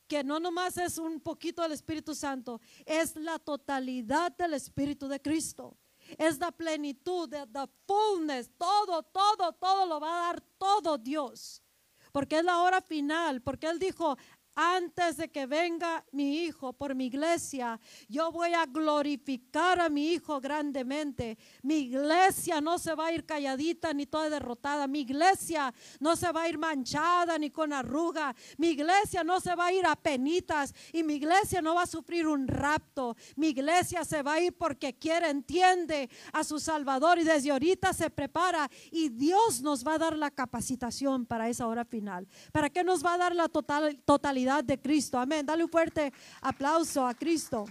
[0.08, 5.22] que no nomás es un poquito del Espíritu Santo, es la totalidad del Espíritu de
[5.22, 5.78] Cristo.
[6.18, 11.64] Es la plenitud, the fullness, todo, todo, todo lo va a dar todo Dios.
[12.12, 14.18] Porque es la hora final, porque Él dijo,
[14.56, 20.12] antes de que venga mi hijo por mi iglesia, yo voy a glorificar a mi
[20.12, 21.38] hijo grandemente.
[21.62, 24.88] Mi iglesia no se va a ir calladita ni toda derrotada.
[24.88, 28.36] Mi iglesia no se va a ir manchada ni con arruga.
[28.58, 31.88] Mi iglesia no se va a ir a penitas y mi iglesia no va a
[31.88, 33.16] sufrir un rapto.
[33.36, 37.94] Mi iglesia se va a ir porque quiere, entiende a su Salvador y desde ahorita
[37.94, 42.28] se prepara y Dios nos va a dar la capacitación para esa hora final.
[42.52, 44.43] ¿Para qué nos va a dar la total, totalidad?
[44.64, 45.18] De Cristo.
[45.18, 45.46] Amén.
[45.46, 47.66] Dale un fuerte aplauso a Cristo.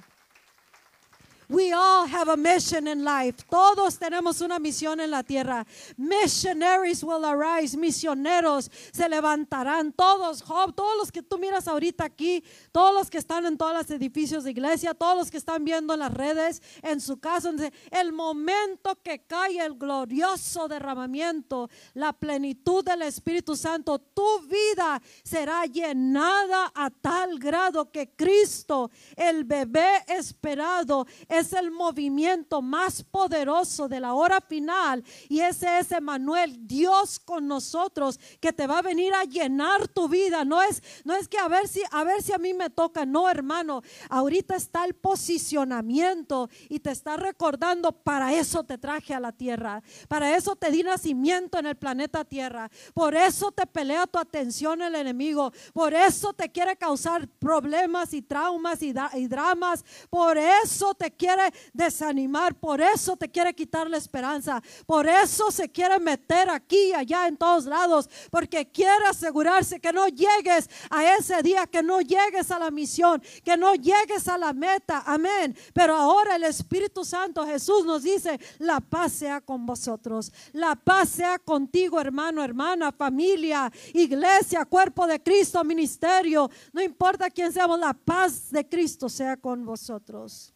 [1.53, 3.45] We all have a mission in life.
[3.51, 5.67] Todos tenemos una misión en la tierra.
[5.99, 7.77] Missionaries will arise.
[7.77, 9.93] Misioneros se levantarán.
[9.93, 12.43] Todos, Job, todos los que tú miras ahorita aquí,
[12.73, 15.93] todos los que están en todos los edificios de iglesia, todos los que están viendo
[15.93, 17.53] en las redes, en su casa,
[17.91, 25.67] el momento que cae el glorioso derramamiento, la plenitud del Espíritu Santo, tu vida será
[25.67, 34.01] llenada a tal grado que Cristo, el bebé esperado, es el movimiento más poderoso de
[34.01, 39.13] la hora final y ese es Emanuel, Dios con nosotros que te va a venir
[39.15, 40.45] a llenar tu vida.
[40.45, 43.05] No es no es que a ver si a ver si a mí me toca,
[43.05, 43.83] no, hermano.
[44.09, 49.83] Ahorita está el posicionamiento y te está recordando para eso te traje a la tierra.
[50.09, 52.71] Para eso te di nacimiento en el planeta Tierra.
[52.95, 55.53] Por eso te pelea tu atención el enemigo.
[55.73, 59.85] Por eso te quiere causar problemas y traumas y, y dramas.
[60.11, 65.71] Por eso te quiere desanimar, por eso te quiere quitar la esperanza, por eso se
[65.71, 71.15] quiere meter aquí y allá en todos lados, porque quiere asegurarse que no llegues a
[71.15, 75.05] ese día, que no llegues a la misión, que no llegues a la meta.
[75.07, 75.57] Amén.
[75.73, 81.09] Pero ahora el Espíritu Santo Jesús nos dice, la paz sea con vosotros, la paz
[81.11, 87.95] sea contigo, hermano, hermana, familia, iglesia, cuerpo de Cristo, ministerio, no importa quién seamos, la
[87.95, 90.53] paz de Cristo sea con vosotros.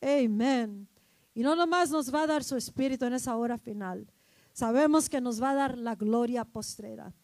[0.00, 0.88] Amén.
[1.34, 4.06] Y no nomás nos va a dar su espíritu en esa hora final.
[4.52, 7.14] Sabemos que nos va a dar la gloria postrera.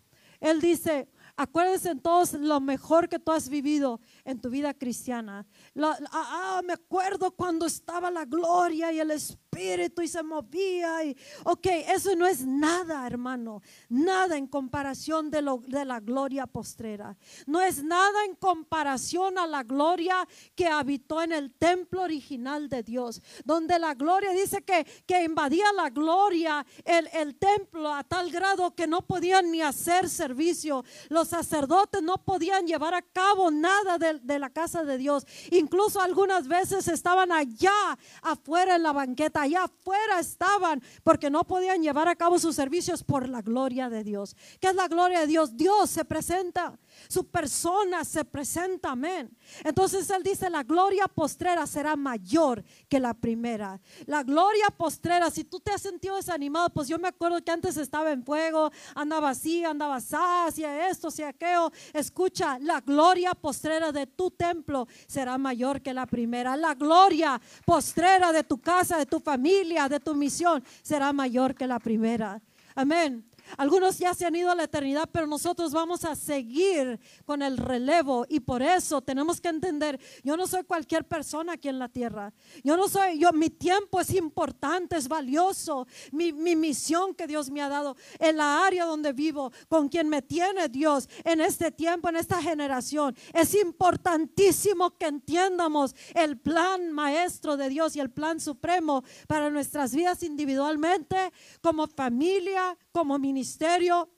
[0.41, 5.47] Él dice, acuérdense todos lo mejor que tú has vivido en tu vida cristiana.
[5.81, 11.05] ah, ah me acuerdo cuando estaba la gloria y el espíritu y se movía.
[11.05, 13.63] Y, ok, eso no es nada, hermano.
[13.89, 17.17] Nada en comparación de, lo, de la gloria postrera.
[17.47, 22.83] No es nada en comparación a la gloria que habitó en el templo original de
[22.83, 23.23] Dios.
[23.45, 28.75] Donde la gloria dice que, que invadía la gloria el, el templo a tal grado
[28.75, 30.85] que no podían ni hacer servicio.
[31.09, 35.27] Los sacerdotes no podían llevar a cabo nada de, de la casa de Dios.
[35.51, 37.73] Incluso algunas veces estaban allá
[38.23, 43.03] afuera en la banqueta allá afuera estaban porque no podían llevar a cabo sus servicios
[43.03, 44.37] por la gloria de Dios.
[44.61, 45.57] ¿Qué es la gloria de Dios?
[45.57, 49.31] Dios se presenta, su persona se presenta, amén.
[49.65, 53.81] Entonces él dice, la gloria postrera será mayor que la primera.
[54.07, 57.77] La gloria postrera, si tú te has sentido desanimado, pues yo me acuerdo que antes
[57.77, 61.71] estaba en fuego, andaba así, andaba así, hacía esto, hacía aquello.
[61.93, 66.57] Escucha, la gloria postrera de tu templo será mayor que la primera.
[66.57, 71.55] La gloria postrera de tu casa, de tu familia familia, de tu misión, será mayor
[71.55, 72.41] que la primera.
[72.75, 73.26] Amén.
[73.57, 77.57] Algunos ya se han ido a la eternidad, pero nosotros vamos a seguir con el
[77.57, 81.89] relevo y por eso tenemos que entender, yo no soy cualquier persona aquí en la
[81.89, 82.33] tierra.
[82.65, 85.87] Yo no soy, mi tiempo es importante, es valioso.
[86.13, 90.09] Mi, mi misión que Dios me ha dado en la área donde vivo, con quien
[90.09, 93.17] me tiene Dios en este tiempo, en esta generación.
[93.33, 99.95] Es importantísimo que entiendamos el plan maestro de Dios y el plan supremo para nuestras
[99.95, 101.17] vidas individualmente,
[101.61, 103.36] como familia, como ministerio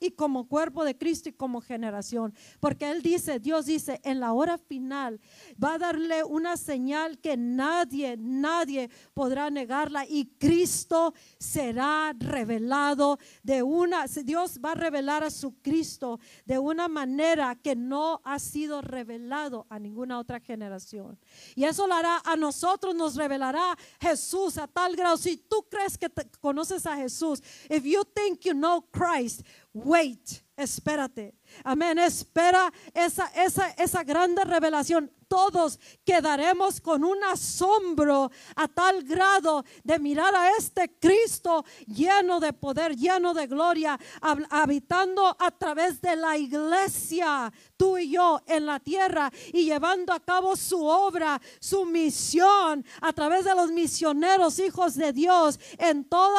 [0.00, 2.34] y como cuerpo de Cristo y como generación.
[2.60, 5.20] Porque Él dice, Dios dice, en la hora final
[5.62, 13.62] va a darle una señal que nadie, nadie podrá negarla y Cristo será revelado de
[13.62, 18.82] una, Dios va a revelar a su Cristo de una manera que no ha sido
[18.82, 21.18] revelado a ninguna otra generación.
[21.54, 25.16] Y eso lo hará a nosotros, nos revelará Jesús a tal grado.
[25.16, 26.08] Si tú crees que
[26.40, 29.07] conoces a Jesús, if you think you know Christ,
[29.74, 31.34] wait, espérate.
[31.64, 39.64] Amén, espera esa, esa, esa grande revelación todos quedaremos con un asombro a tal grado
[39.84, 43.98] de mirar a este Cristo lleno de poder, lleno de gloria,
[44.50, 50.20] habitando a través de la iglesia, tú y yo en la tierra y llevando a
[50.20, 56.30] cabo su obra, su misión a través de los misioneros, hijos de Dios, en todos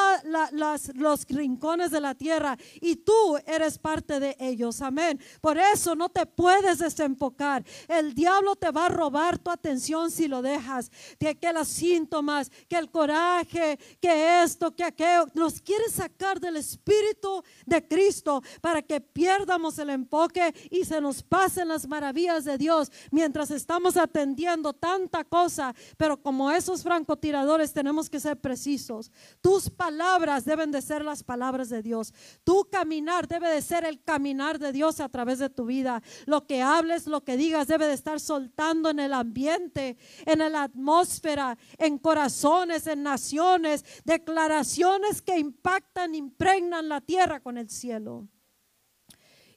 [0.95, 2.57] los rincones de la tierra.
[2.81, 4.81] Y tú eres parte de ellos.
[4.81, 4.98] Amén.
[5.41, 7.63] Por eso no te puedes desenfocar.
[7.87, 10.91] El diablo te va a robar tu atención si lo dejas.
[11.19, 16.57] De que los síntomas, que el coraje, que esto, que aquello, nos quiere sacar del
[16.57, 22.57] espíritu de Cristo para que pierdamos el enfoque y se nos pasen las maravillas de
[22.57, 25.73] Dios mientras estamos atendiendo tanta cosa.
[25.97, 29.11] Pero como esos francotiradores tenemos que ser precisos.
[29.41, 32.13] Tus palabras deben de ser las palabras de Dios.
[32.43, 36.01] Tu caminar debe de ser el caminar de Dios a través de tu vida.
[36.25, 40.63] Lo que hables, lo que digas debe de estar soltando en el ambiente, en la
[40.63, 48.27] atmósfera, en corazones, en naciones, declaraciones que impactan, impregnan la tierra con el cielo.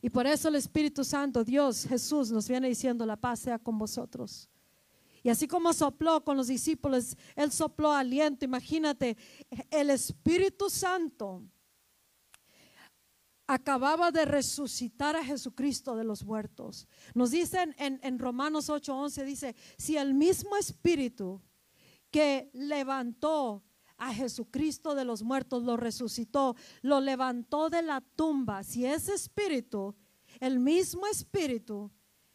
[0.02, 3.78] Y por eso el Espíritu Santo, Dios, Jesús, nos viene diciendo, la paz sea con
[3.78, 4.50] vosotros.
[5.22, 8.44] Y así como sopló con los discípulos, Él sopló aliento.
[8.44, 9.16] Imagínate,
[9.70, 11.44] el Espíritu Santo
[13.52, 16.88] acababa de resucitar a Jesucristo de los muertos.
[17.14, 21.42] Nos dicen en, en Romanos 8:11, dice, si el mismo Espíritu
[22.10, 23.62] que levantó
[23.98, 29.94] a Jesucristo de los muertos, lo resucitó, lo levantó de la tumba, si ese Espíritu,
[30.40, 31.92] el mismo Espíritu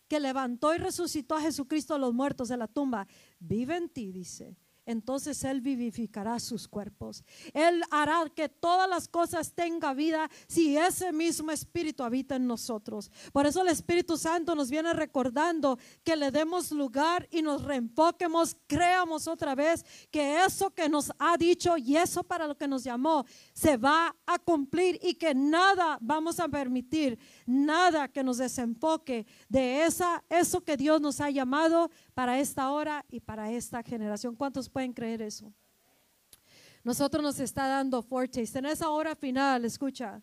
[0.07, 3.07] que levantó y resucitó a Jesucristo de los muertos de la tumba,
[3.39, 4.55] vive en ti, dice
[4.87, 7.23] entonces Él vivificará sus cuerpos.
[7.53, 13.11] Él hará que todas las cosas tengan vida si ese mismo Espíritu habita en nosotros.
[13.31, 18.57] Por eso el Espíritu Santo nos viene recordando que le demos lugar y nos reenfoquemos,
[18.65, 22.83] creamos otra vez que eso que nos ha dicho y eso para lo que nos
[22.83, 29.25] llamó se va a cumplir y que nada vamos a permitir, nada que nos desenfoque
[29.49, 34.35] de esa, eso que Dios nos ha llamado para esta hora y para esta generación.
[34.35, 35.51] ¿Cuántos pueden creer eso?
[36.83, 38.59] Nosotros nos está dando foretaste.
[38.59, 40.21] En esa hora final, escucha.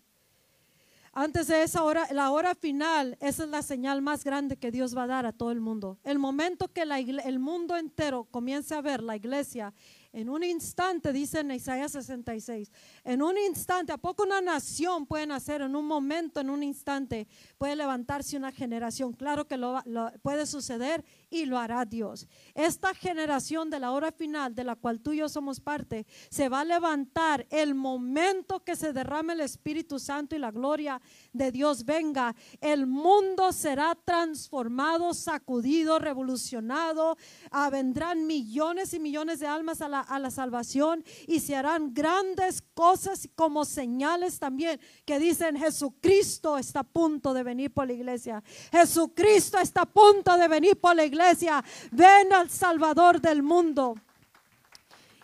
[1.12, 4.96] Antes de esa hora, la hora final, esa es la señal más grande que Dios
[4.96, 5.98] va a dar a todo el mundo.
[6.04, 9.74] El momento que el mundo entero comience a ver la iglesia
[10.14, 12.70] en un instante, dice en Isaías 66,
[13.02, 17.26] en un instante, ¿a poco una nación puede nacer en un momento, en un instante?
[17.58, 19.12] Puede levantarse una generación.
[19.12, 19.82] Claro que lo,
[20.22, 22.28] puede suceder y lo hará Dios.
[22.54, 26.48] Esta generación de la hora final, de la cual tú y yo somos parte, se
[26.48, 31.00] va a levantar el momento que se derrame el Espíritu Santo y la gloria
[31.32, 32.36] de Dios venga.
[32.60, 37.18] El mundo será transformado, sacudido, revolucionado.
[37.50, 41.92] Ah, vendrán millones y millones de almas a la a la salvación y se harán
[41.94, 47.92] grandes cosas como señales también que dicen Jesucristo está a punto de venir por la
[47.92, 48.42] iglesia.
[48.72, 51.64] Jesucristo está a punto de venir por la iglesia.
[51.90, 53.94] Ven al Salvador del mundo.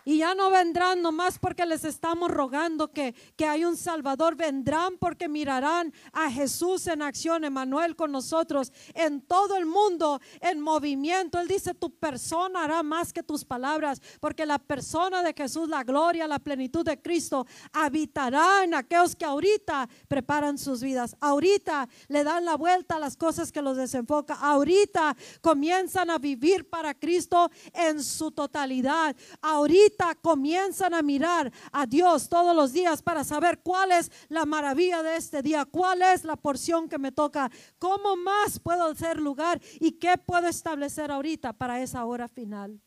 [0.03, 4.35] Y ya no vendrán nomás porque les estamos rogando que, que hay un Salvador.
[4.35, 10.59] Vendrán porque mirarán a Jesús en acción, Emanuel con nosotros, en todo el mundo, en
[10.59, 11.39] movimiento.
[11.39, 15.83] Él dice, tu persona hará más que tus palabras, porque la persona de Jesús, la
[15.83, 21.15] gloria, la plenitud de Cristo, habitará en aquellos que ahorita preparan sus vidas.
[21.19, 24.35] Ahorita le dan la vuelta a las cosas que los desenfoca.
[24.35, 29.15] Ahorita comienzan a vivir para Cristo en su totalidad.
[29.41, 29.90] Ahorita
[30.21, 35.15] comienzan a mirar a Dios todos los días para saber cuál es la maravilla de
[35.15, 39.93] este día, cuál es la porción que me toca, cómo más puedo hacer lugar y
[39.93, 42.81] qué puedo establecer ahorita para esa hora final.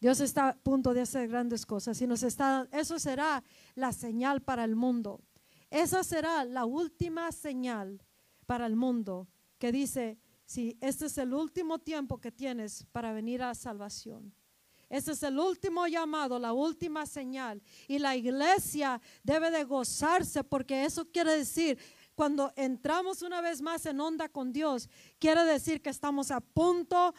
[0.00, 4.40] Dios está a punto de hacer grandes cosas y nos está, eso será la señal
[4.40, 5.20] para el mundo.
[5.70, 8.02] Esa será la última señal
[8.46, 9.28] para el mundo
[9.58, 14.34] que dice, si este es el último tiempo que tienes para venir a salvación.
[14.90, 17.62] Ese es el último llamado, la última señal.
[17.86, 21.78] Y la iglesia debe de gozarse porque eso quiere decir,
[22.16, 24.88] cuando entramos una vez más en onda con Dios,
[25.20, 27.14] quiere decir que estamos a punto,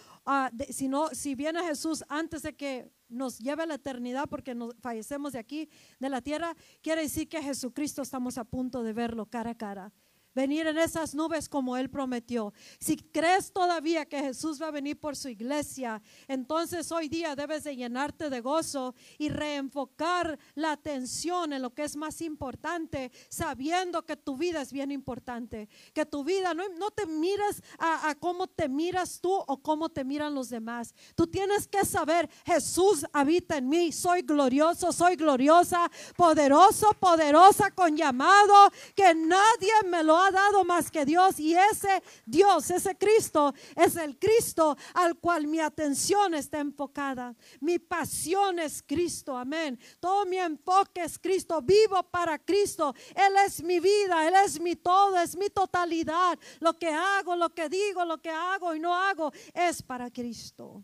[0.69, 4.75] si, no, si viene Jesús antes de que nos lleve a la eternidad porque nos
[4.81, 9.25] fallecemos de aquí, de la tierra, quiere decir que Jesucristo estamos a punto de verlo
[9.25, 9.93] cara a cara.
[10.33, 12.53] Venir en esas nubes como Él prometió.
[12.79, 17.63] Si crees todavía que Jesús va a venir por su iglesia, entonces hoy día debes
[17.63, 24.05] de llenarte de gozo y reenfocar la atención en lo que es más importante, sabiendo
[24.05, 28.15] que tu vida es bien importante, que tu vida no, no te miras a, a
[28.15, 30.93] cómo te miras tú o cómo te miran los demás.
[31.15, 37.95] Tú tienes que saber, Jesús habita en mí, soy glorioso, soy gloriosa, poderoso, poderosa, con
[37.95, 41.39] llamado, que nadie me lo ha dado más que Dios.
[41.39, 47.35] Y ese Dios, ese Cristo, es el Cristo al cual mi atención está enfocada.
[47.59, 49.79] Mi pasión es Cristo, amén.
[49.99, 51.61] Todo mi enfoque es Cristo.
[51.61, 52.93] Vivo para Cristo.
[53.15, 56.37] Él es mi vida, Él es mi todo, es mi totalidad.
[56.59, 60.83] Lo que hago, lo que digo, lo que hago y no hago es para Cristo.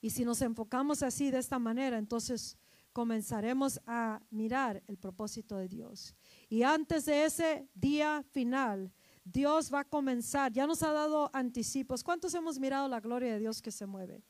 [0.00, 2.56] Y si nos enfocamos así de esta manera, entonces
[2.92, 6.14] comenzaremos a mirar el propósito de Dios.
[6.48, 8.92] Y antes de ese día final,
[9.24, 12.04] Dios va a comenzar, ya nos ha dado anticipos.
[12.04, 14.22] ¿Cuántos hemos mirado la gloria de Dios que se mueve?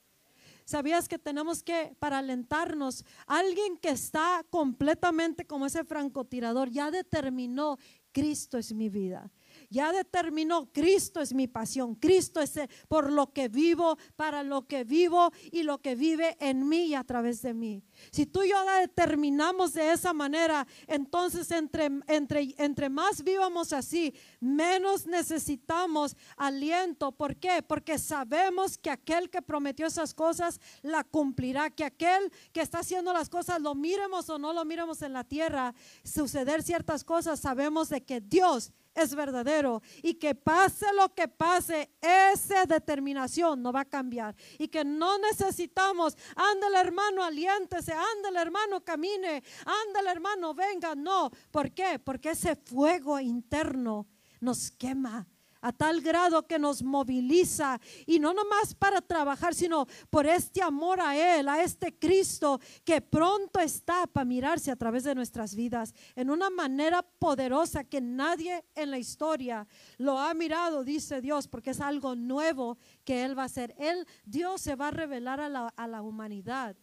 [0.64, 7.78] ¿Sabías que tenemos que, para alentarnos, alguien que está completamente como ese francotirador, ya determinó,
[8.10, 9.30] Cristo es mi vida?
[9.70, 14.66] Ya determinó, Cristo es mi pasión, Cristo es eh, por lo que vivo, para lo
[14.66, 17.82] que vivo y lo que vive en mí y a través de mí.
[18.10, 24.14] Si tú y yo determinamos de esa manera, entonces entre, entre, entre más vivamos así,
[24.40, 27.12] menos necesitamos aliento.
[27.12, 27.62] ¿Por qué?
[27.62, 33.12] Porque sabemos que aquel que prometió esas cosas la cumplirá, que aquel que está haciendo
[33.12, 37.88] las cosas, lo miremos o no lo miremos en la tierra, suceder ciertas cosas, sabemos
[37.88, 43.80] de que Dios es verdadero y que pase lo que pase, esa determinación no va
[43.80, 44.34] a cambiar.
[44.58, 51.72] Y que no necesitamos, ándale hermano, aliéntese, ándale hermano, camine, ándale hermano, venga, no, ¿por
[51.72, 51.98] qué?
[51.98, 54.06] Porque ese fuego interno
[54.40, 55.26] nos quema
[55.66, 61.00] a tal grado que nos moviliza y no nomás para trabajar, sino por este amor
[61.00, 65.92] a Él, a este Cristo que pronto está para mirarse a través de nuestras vidas
[66.14, 69.66] en una manera poderosa que nadie en la historia
[69.98, 73.74] lo ha mirado, dice Dios, porque es algo nuevo que Él va a hacer.
[73.76, 76.76] Él, Dios se va a revelar a la, a la humanidad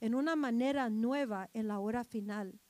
[0.00, 2.60] en una manera nueva en la hora final.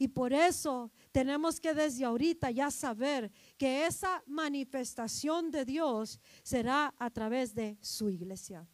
[0.00, 6.94] Y por eso tenemos que desde ahorita ya saber que esa manifestación de Dios será
[6.98, 8.66] a través de su iglesia.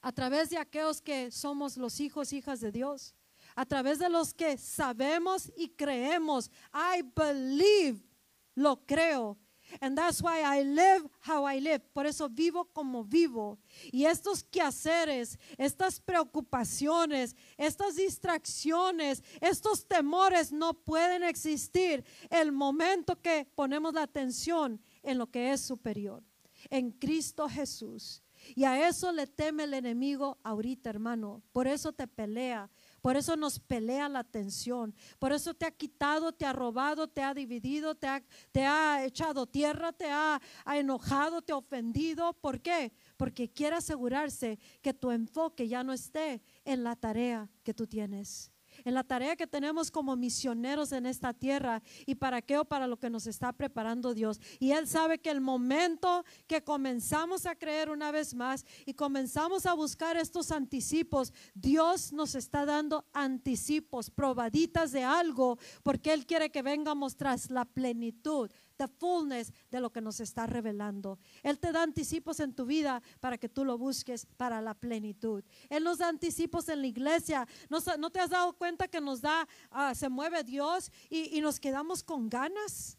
[0.00, 3.16] A través de aquellos que somos los hijos, hijas de Dios.
[3.56, 6.48] A través de los que sabemos y creemos.
[6.72, 8.08] I believe,
[8.54, 9.36] lo creo
[9.80, 11.80] And that's why I live how I live.
[11.92, 13.58] Por eso vivo como vivo.
[13.90, 23.46] Y estos quehaceres, estas preocupaciones, estas distracciones, estos temores no pueden existir el momento que
[23.54, 26.22] ponemos la atención en lo que es superior,
[26.70, 28.22] en Cristo Jesús.
[28.54, 31.42] Y a eso le teme el enemigo ahorita, hermano.
[31.52, 32.70] Por eso te pelea,
[33.02, 34.94] por eso nos pelea la atención.
[35.18, 38.22] Por eso te ha quitado, te ha robado, te ha dividido, te ha,
[38.52, 42.32] te ha echado tierra, te ha, ha enojado, te ha ofendido.
[42.34, 42.92] ¿Por qué?
[43.16, 48.51] Porque quiere asegurarse que tu enfoque ya no esté en la tarea que tú tienes
[48.84, 52.86] en la tarea que tenemos como misioneros en esta tierra y para qué o para
[52.86, 54.40] lo que nos está preparando Dios.
[54.58, 59.66] Y Él sabe que el momento que comenzamos a creer una vez más y comenzamos
[59.66, 66.50] a buscar estos anticipos, Dios nos está dando anticipos, probaditas de algo, porque Él quiere
[66.50, 68.50] que vengamos tras la plenitud
[68.82, 71.18] the fullness de lo que nos está revelando.
[71.42, 75.44] Él te da anticipos en tu vida para que tú lo busques para la plenitud.
[75.68, 77.46] Él nos da anticipos en la iglesia.
[77.68, 82.02] ¿No, te has dado cuenta que nos da, ah, se mueve Dios y, nos quedamos
[82.02, 82.98] con ganas?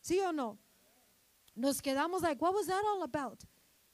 [0.00, 0.58] ¿Sí o no?
[1.54, 3.42] Nos quedamos like, what was that all about?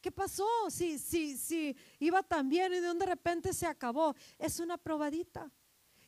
[0.00, 0.46] ¿Qué pasó?
[0.70, 4.14] Si, si, si iba tan bien y de repente se acabó.
[4.38, 5.50] Es una probadita.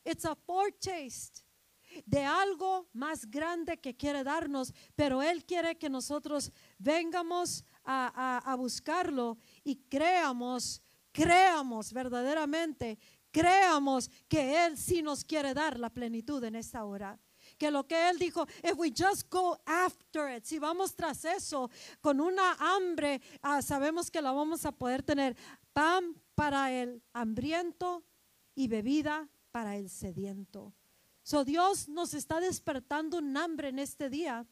[0.05, 1.43] It's a foretaste
[2.05, 9.37] de algo más grande que quiere darnos, pero Él quiere que nosotros vengamos a, buscarlo
[9.63, 10.81] y creamos,
[11.11, 12.99] creamos verdaderamente,
[13.31, 17.19] creamos que Él sí nos quiere dar la plenitud en esta hora
[17.57, 21.69] que lo que él dijo, if we just go after it, si vamos tras eso
[21.99, 25.35] con una hambre, ah, sabemos que la vamos a poder tener.
[25.73, 28.03] Pan para el hambriento
[28.55, 30.73] y bebida para el sediento.
[31.23, 34.45] So Dios nos está despertando un hambre en este día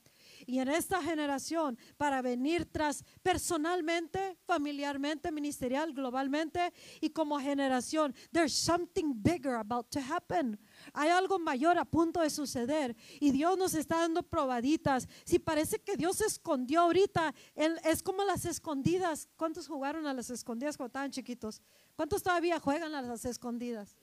[0.46, 8.14] y en esta generación para venir tras personalmente, familiarmente, ministerial, globalmente y como generación.
[8.32, 10.60] There's something bigger about to happen.
[10.94, 15.08] Hay algo mayor a punto de suceder y Dios nos está dando probaditas.
[15.26, 19.28] Si parece que Dios se escondió ahorita, él, es como las escondidas.
[19.36, 21.62] ¿Cuántos jugaron a las escondidas cuando estaban chiquitos?
[21.96, 23.96] ¿Cuántos todavía juegan a las escondidas?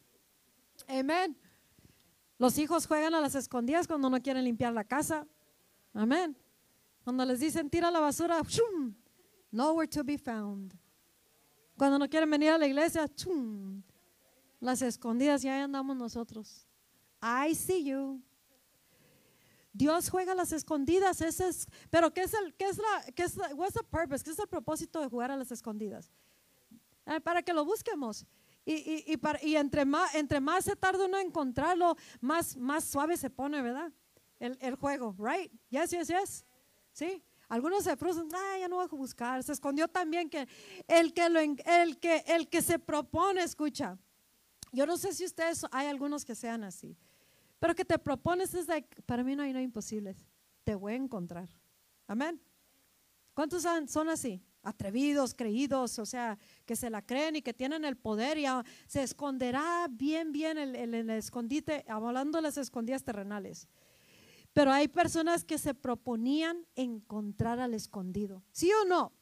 [0.88, 1.36] Amén.
[2.38, 5.26] Los hijos juegan a las escondidas cuando no quieren limpiar la casa.
[5.94, 6.36] Amén.
[7.04, 8.42] Cuando les dicen tira la basura,
[9.50, 10.74] nowhere to be found.
[11.78, 13.08] Cuando no quieren venir a la iglesia,
[14.60, 16.66] las escondidas, ya andamos nosotros.
[17.22, 18.22] I see you.
[19.72, 23.24] Dios juega a las escondidas, ese es, pero ¿qué es el, qué es la, qué
[23.24, 24.24] es what's the purpose?
[24.24, 26.10] ¿Qué es el propósito de jugar a las escondidas?
[27.04, 28.24] Eh, para que lo busquemos.
[28.68, 32.56] Y, y, y, para, y, entre, más, entre más se tarda uno en encontrarlo, más,
[32.56, 33.92] más suave se pone, ¿verdad?
[34.40, 35.50] El, el juego, right?
[35.70, 36.44] Yes, yes, yes.
[36.92, 37.22] Sí.
[37.48, 39.40] Algunos se frustran, ah, ya no voy a buscar.
[39.44, 40.48] Se escondió también que
[40.88, 43.96] el que, lo, el que, el que se propone, escucha.
[44.72, 46.98] Yo no sé si ustedes, hay algunos que sean así,
[47.60, 50.16] pero que te propones es de, para mí no hay nada imposible.
[50.64, 51.48] Te voy a encontrar.
[52.08, 52.42] Amén.
[53.32, 54.42] ¿Cuántos son así?
[54.66, 58.44] Atrevidos, creídos, o sea, que se la creen y que tienen el poder y
[58.86, 63.68] se esconderá bien, bien el, el, escondite, hablando de las escondidas terrenales.
[64.52, 69.12] Pero hay personas que se proponían encontrar al escondido, ¿sí o no?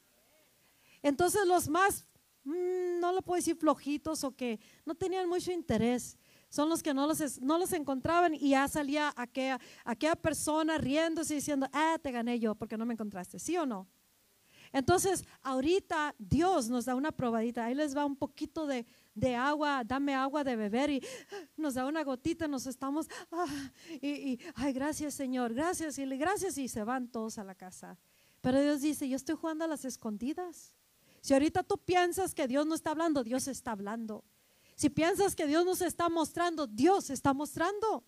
[1.03, 2.07] Entonces los más,
[2.45, 6.17] mm, no lo puedo decir flojitos o que no tenían mucho interés,
[6.49, 11.35] son los que no los, no los encontraban y ya salía aquella, aquella persona riéndose
[11.35, 13.89] y diciendo, ah, te gané yo porque no me encontraste, ¿sí o no?
[14.75, 17.65] Entonces, ahorita Dios nos da una probadita.
[17.65, 18.85] Ahí les va un poquito de,
[19.37, 21.07] agua, dame agua de beber y
[21.57, 23.47] nos da una gotita, nos estamos, ah,
[24.03, 27.97] y, ay, gracias Señor, gracias y gracias y se van todos a la casa.
[28.41, 30.75] Pero Dios dice, yo estoy jugando a las escondidas.
[31.21, 34.25] Si ahorita tú piensas que Dios no está hablando, Dios está hablando.
[34.75, 38.03] Si piensas que Dios nos está mostrando, Dios está mostrando.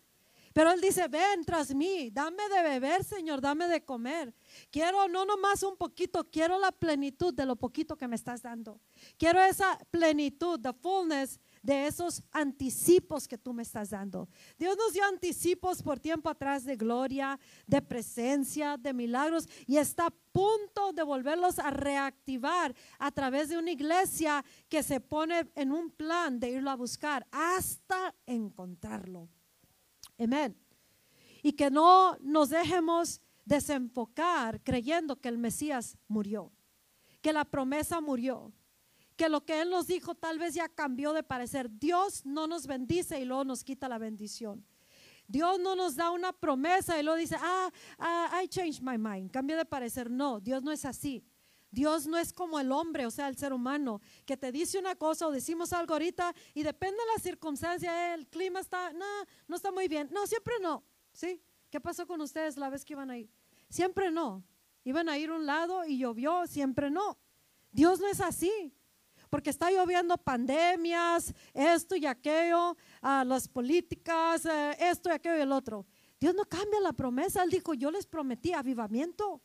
[0.57, 4.35] Pero Él dice, ven tras mí, dame de beber, Señor, dame de comer.
[4.71, 8.81] Quiero no nomás un poquito, quiero la plenitud de lo poquito que me estás dando.
[9.19, 14.31] Quiero esa plenitud, the fullness de esos anticipos que tú me estás dando.
[14.59, 20.07] Dios nos dio anticipos por tiempo atrás de gloria, de presencia, de milagros y está
[20.07, 25.71] a punto de volverlos a reactivar a través de una iglesia que se pone en
[25.71, 29.29] un plan de irlo a buscar hasta encontrarlo.
[30.19, 30.57] Amén.
[31.43, 36.53] Y que no nos dejemos desenfocar creyendo que el Mesías murió,
[37.21, 38.53] que la promesa murió,
[39.17, 41.71] que lo que Él nos dijo tal vez ya cambió de parecer.
[41.71, 44.67] Dios no nos bendice y luego nos quita la bendición.
[45.29, 49.31] Dios no nos da una promesa y luego dice, ah, ah, I changed my mind,
[49.31, 50.11] cambio de parecer.
[50.11, 51.25] No, Dios no es así.
[51.71, 54.95] Dios no es como el hombre, o sea, el ser humano, que te dice una
[54.95, 59.05] cosa o decimos algo ahorita y depende de la circunstancia, el clima está, no,
[59.47, 60.09] no está muy bien.
[60.13, 61.43] No, siempre no, ¿sí?
[61.71, 63.29] ¿Qué pasó con ustedes la vez que iban a ir?
[63.69, 64.45] Siempre no.
[64.85, 67.19] Iban a ir un lado y llovió, siempre no.
[67.73, 68.73] Dios no es así.
[69.29, 75.41] Porque está lloviendo pandemias, esto y aquello, ah, las políticas, eh, esto y aquello y
[75.41, 75.85] el otro.
[76.21, 77.43] Dios no cambia la promesa.
[77.43, 79.43] Él dijo, yo les prometí avivamiento.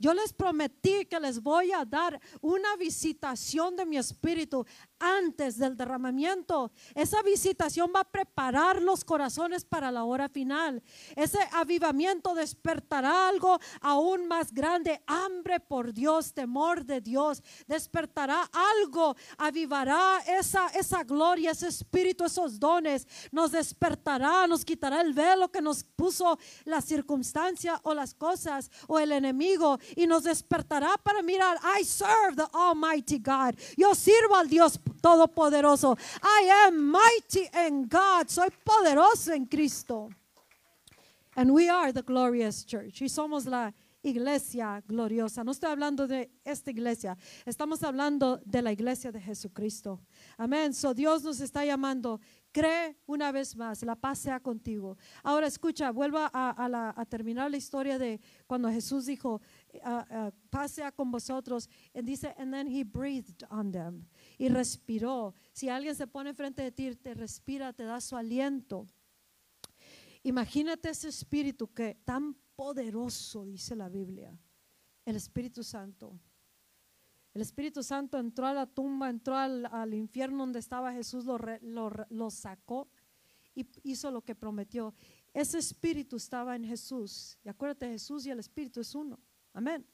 [0.00, 4.64] Yo les prometí que les voy a dar una visitación de mi espíritu
[5.00, 6.70] antes del derramamiento.
[6.94, 10.82] Esa visitación va a preparar los corazones para la hora final.
[11.16, 17.42] Ese avivamiento despertará algo aún más grande, hambre por Dios, temor de Dios.
[17.66, 23.06] Despertará algo, avivará esa, esa gloria, ese espíritu, esos dones.
[23.32, 28.98] Nos despertará, nos quitará el velo que nos puso la circunstancia o las cosas o
[28.98, 33.54] el enemigo y nos despertará para mirar, I serve the Almighty God.
[33.76, 35.96] Yo sirvo al Dios Todopoderoso.
[36.22, 38.28] I am mighty in God.
[38.28, 40.10] Soy poderoso en Cristo.
[41.36, 43.00] And we are the glorious church.
[43.02, 43.72] Y somos la
[44.02, 45.44] iglesia gloriosa.
[45.44, 50.00] No estoy hablando de esta iglesia, estamos hablando de la iglesia de Jesucristo.
[50.38, 50.72] Amén.
[50.72, 52.20] So Dios nos está llamando
[52.52, 54.96] Cree una vez más, la paz sea contigo.
[55.22, 59.40] Ahora escucha, vuelva a, terminar la historia de cuando Jesús dijo,
[59.74, 61.68] uh, paz sea con vosotros.
[61.94, 64.04] Y dice, and then he breathed on them.
[64.40, 65.34] Y respiró.
[65.52, 68.86] Si alguien se pone frente de ti, te respira, te da su aliento.
[70.22, 74.36] Imagínate ese espíritu que tan poderoso, dice la Biblia,
[75.04, 76.18] el Espíritu Santo
[77.32, 81.38] el Espíritu Santo entró a la tumba, entró al, infierno donde estaba Jesús, lo,
[82.10, 82.88] lo, sacó
[83.54, 84.94] y hizo lo que prometió.
[85.32, 87.38] Ese espíritu estaba en Jesús.
[87.44, 89.20] Y acuérdate, Jesús y el espíritu es uno.
[89.52, 89.86] Amén.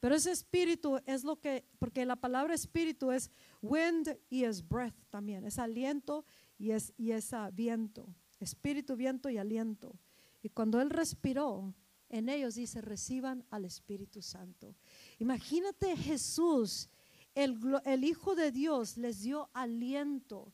[0.00, 3.30] Pero ese espíritu es lo que, porque la palabra espíritu es
[3.62, 6.24] wind y es breath también, es aliento
[6.56, 8.14] y es, y es viento.
[8.38, 9.98] Espíritu, viento y aliento.
[10.42, 11.74] Y cuando Él respiró,
[12.08, 14.76] en ellos dice, reciban al Espíritu Santo.
[15.18, 16.88] Imagínate Jesús,
[17.34, 20.52] el, el Hijo de Dios, les dio aliento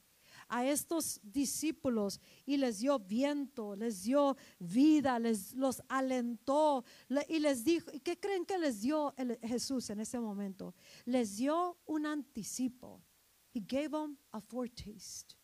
[0.48, 6.84] a estos discípulos y les dio viento, les dio vida, les los alentó
[7.28, 10.74] y les dijo, ¿y qué creen que les dio Jesús en ese momento?
[11.04, 13.02] Les dio un anticipo.
[13.52, 15.36] He gave them a foretaste.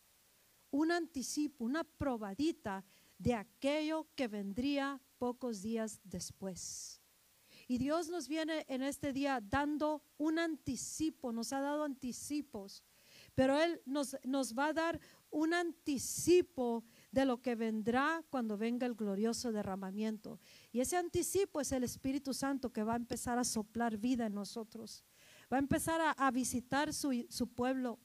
[0.71, 2.83] Un anticipo, una probadita
[3.17, 7.01] de aquello que vendría pocos días después.
[7.67, 12.83] Y Dios nos viene en este día dando un anticipo, nos ha dado anticipos
[13.35, 18.85] pero Él nos, nos va a dar un anticipo de lo que vendrá cuando venga
[18.85, 20.39] el glorioso derramamiento.
[20.71, 24.33] Y ese anticipo es el Espíritu Santo que va a empezar a soplar vida en
[24.33, 25.05] nosotros.
[25.51, 27.99] Va a empezar a, visitar su, su, pueblo.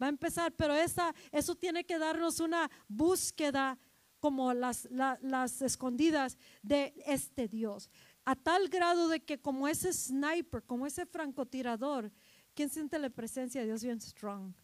[0.00, 3.78] Va a empezar, pero esa, eso tiene que darnos una búsqueda
[4.20, 7.90] como las, las escondidas de este Dios.
[8.24, 12.12] A tal grado de que como ese sniper, como ese francotirador,
[12.54, 14.54] ¿quién siente la presencia de Dios bien strong?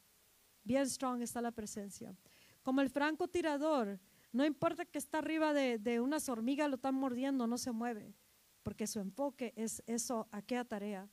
[0.68, 2.14] Bien strong está la presencia.
[2.62, 3.98] Como el francotirador,
[4.32, 8.14] no importa que está arriba de, de unas hormigas, lo están mordiendo, no se mueve,
[8.62, 11.08] porque su enfoque es eso, aquella tarea.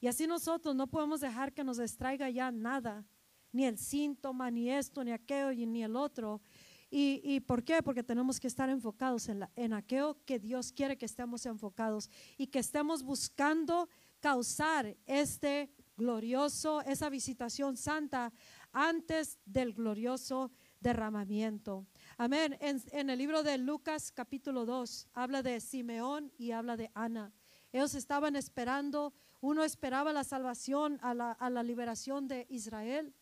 [0.00, 3.04] Y así nosotros no podemos dejar que nos distraiga ya nada,
[3.50, 6.40] ni el síntoma, ni esto, ni aquello, ni el otro.
[6.88, 7.82] ¿Y, y por qué?
[7.82, 12.08] Porque tenemos que estar enfocados en, la, en aquello que Dios quiere que estemos enfocados
[12.38, 13.88] y que estemos buscando
[14.20, 18.32] causar este glorioso, esa visitación santa
[18.72, 20.50] antes del glorioso
[20.80, 21.86] derramamiento.
[22.16, 22.58] Amén.
[22.60, 27.32] En, el libro de Lucas capítulo 2 habla de Simeón y habla de Ana.
[27.72, 33.14] Ellos estaban esperando, uno esperaba la salvación a la, liberación de Israel.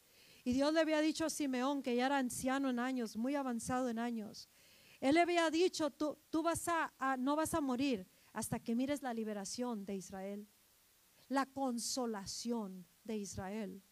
[0.42, 3.88] Y Dios le había dicho a Simeón, que ya era anciano en años, muy avanzado
[3.88, 4.48] en años.
[5.00, 9.02] Él le había dicho, tú, tú vas a, no vas a morir hasta que mires
[9.02, 10.48] la liberación de Israel,
[11.28, 13.82] la consolación de Israel.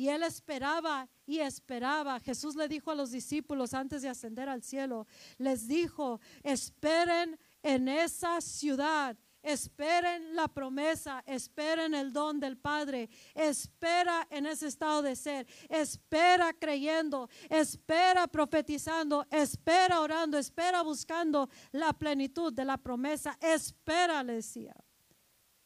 [0.00, 2.20] Y él esperaba y esperaba.
[2.20, 7.86] Jesús le dijo a los discípulos antes de ascender al cielo, les dijo, esperen en
[7.86, 9.14] esa ciudad.
[9.42, 16.54] Esperen la promesa, esperen el don del Padre, espera en ese estado de ser, espera
[16.54, 24.74] creyendo, espera profetizando, espera orando, espera buscando la plenitud de la promesa, espera, le decía.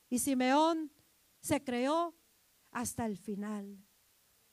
[0.08, 0.92] Y Simeón
[1.40, 2.16] se creó
[2.72, 3.84] hasta el final.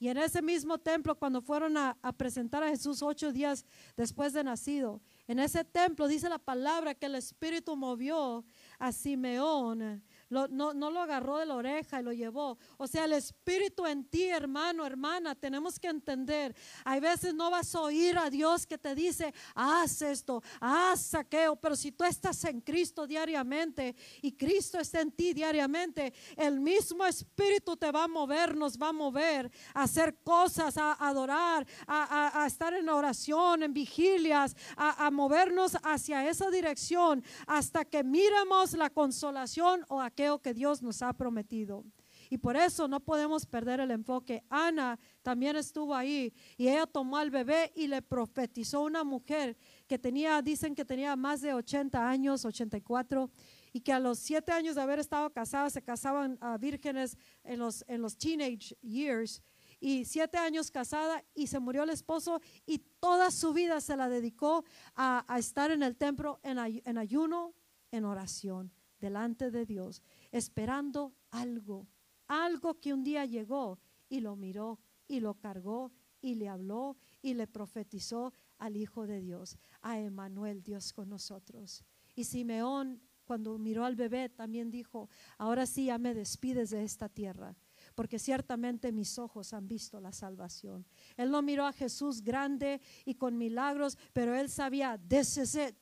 [0.02, 3.64] Y en ese mismo templo, cuando fueron a, presentar a Jesús ocho días
[3.96, 8.44] después de nacido, en ese templo dice la palabra que el Espíritu movió
[8.80, 12.58] a Simeón no, no lo agarró de la oreja y lo llevó.
[12.78, 16.56] O sea, el Espíritu en ti, hermano, hermana, tenemos que entender.
[16.86, 21.58] Hay veces no vas a oír a Dios que te dice, haz esto, haz aquello,
[21.58, 27.06] pero si tú estás en Cristo diariamente y Cristo está en ti diariamente, el mismo
[27.06, 32.46] Espíritu te va a mover, nos va a mover a hacer cosas, a adorar, a,
[32.48, 38.90] estar en oración, en vigilias, a, a movernos hacia esa dirección hasta que miremos la
[38.90, 41.86] consolación o aquel que Dios nos ha prometido.
[42.30, 44.44] Y por eso no podemos perder el enfoque.
[44.50, 49.58] Ana también estuvo ahí y ella tomó al bebé y le profetizó una mujer
[49.88, 53.30] que tenía, dicen que tenía más de 80 años, 84,
[53.74, 57.60] y que a los 7 años de haber estado casada se casaban a vírgenes en
[57.60, 59.42] los, en los teenage years.
[59.84, 64.10] Y siete años casada y se murió el esposo y toda su vida se la
[64.10, 64.64] dedicó
[64.96, 67.56] a, estar en el templo en, en ayuno,
[67.90, 71.88] en oración delante de Dios, esperando algo,
[72.28, 75.92] algo que un día llegó y lo miró y lo cargó
[76.22, 81.84] y le habló y le profetizó al Hijo de Dios, a Emanuel, Dios con nosotros.
[82.16, 87.10] Y Simeón, cuando miró al bebé, también dijo, ahora sí ya me despides de esta
[87.10, 87.56] tierra,
[87.96, 90.86] porque ciertamente mis ojos han visto la salvación.
[91.18, 95.76] Él no miró a Jesús grande y con milagros, pero él sabía, this is it.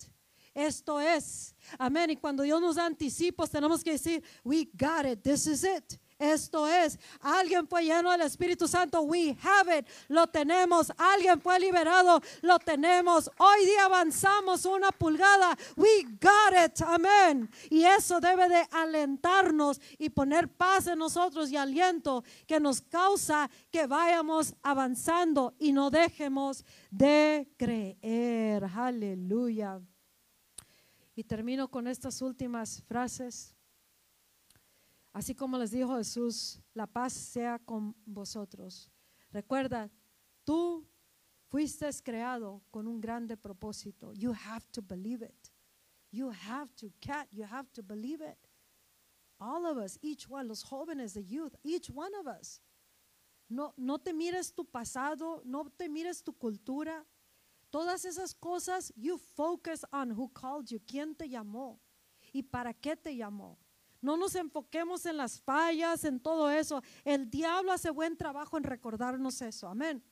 [0.54, 1.56] Esto es.
[1.78, 2.10] Amén.
[2.12, 2.90] Y cuando Dios nos da
[3.52, 6.00] tenemos que decir, we got it, this is it.
[6.20, 10.92] Esto es, alguien fue lleno del Espíritu Santo, we have it, lo tenemos.
[10.98, 13.32] Alguien fue liberado, lo tenemos.
[13.38, 17.50] Hoy día avanzamos una pulgada, we got it, amén.
[17.70, 23.50] Y eso debe de alentarnos y poner paz en nosotros y aliento que nos causa
[23.72, 28.66] que vayamos avanzando y no dejemos de creer.
[28.76, 29.80] Aleluya.
[31.20, 33.54] Y termino con estas últimas frases.
[35.12, 38.90] Así como les dijo Jesús, la paz sea con vosotros.
[39.30, 39.92] Recuerda,
[40.46, 40.88] tú
[41.50, 44.14] fuiste creado con un grande propósito.
[44.14, 45.52] You have to believe it.
[46.10, 48.38] You have to, cat, you have to believe it.
[49.42, 52.62] All of us, each one, los jóvenes, the youth, each one of us.
[53.50, 57.06] No, no te mires tu pasado, no te mires tu cultura.
[57.70, 61.80] Todas esas cosas, you focus on who called you, quién te llamó
[62.34, 63.58] y para qué te llamó.
[64.02, 66.82] No nos enfoquemos en las fallas, en todo eso.
[67.04, 69.68] El diablo hace buen trabajo en recordarnos eso.
[69.68, 70.04] Amén.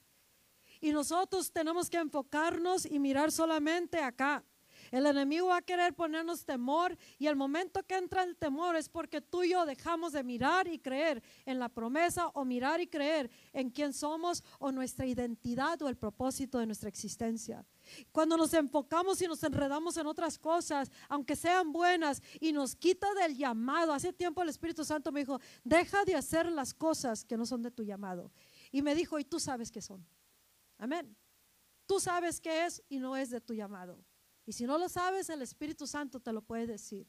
[0.82, 4.44] Y nosotros tenemos que enfocarnos y mirar solamente acá.
[4.92, 8.90] El enemigo va a querer ponernos temor y el momento que entra el temor es
[8.90, 12.88] porque tú y yo dejamos de mirar y creer en la promesa o mirar y
[12.88, 17.66] creer en quién somos o nuestra identidad o el propósito de nuestra existencia.
[18.12, 23.14] Cuando nos enfocamos y nos enredamos en otras cosas, aunque sean buenas, y nos quita
[23.14, 27.38] del llamado, hace tiempo el Espíritu Santo me dijo, deja de hacer las cosas que
[27.38, 28.32] no son de tu llamado.
[28.72, 30.06] Y me dijo, y tú sabes qué son.
[30.78, 31.16] Amén.
[31.86, 33.98] Tú sabes qué es y no es de tu llamado.
[34.48, 37.06] Y si no lo sabes, el Espíritu Santo te lo puede decir.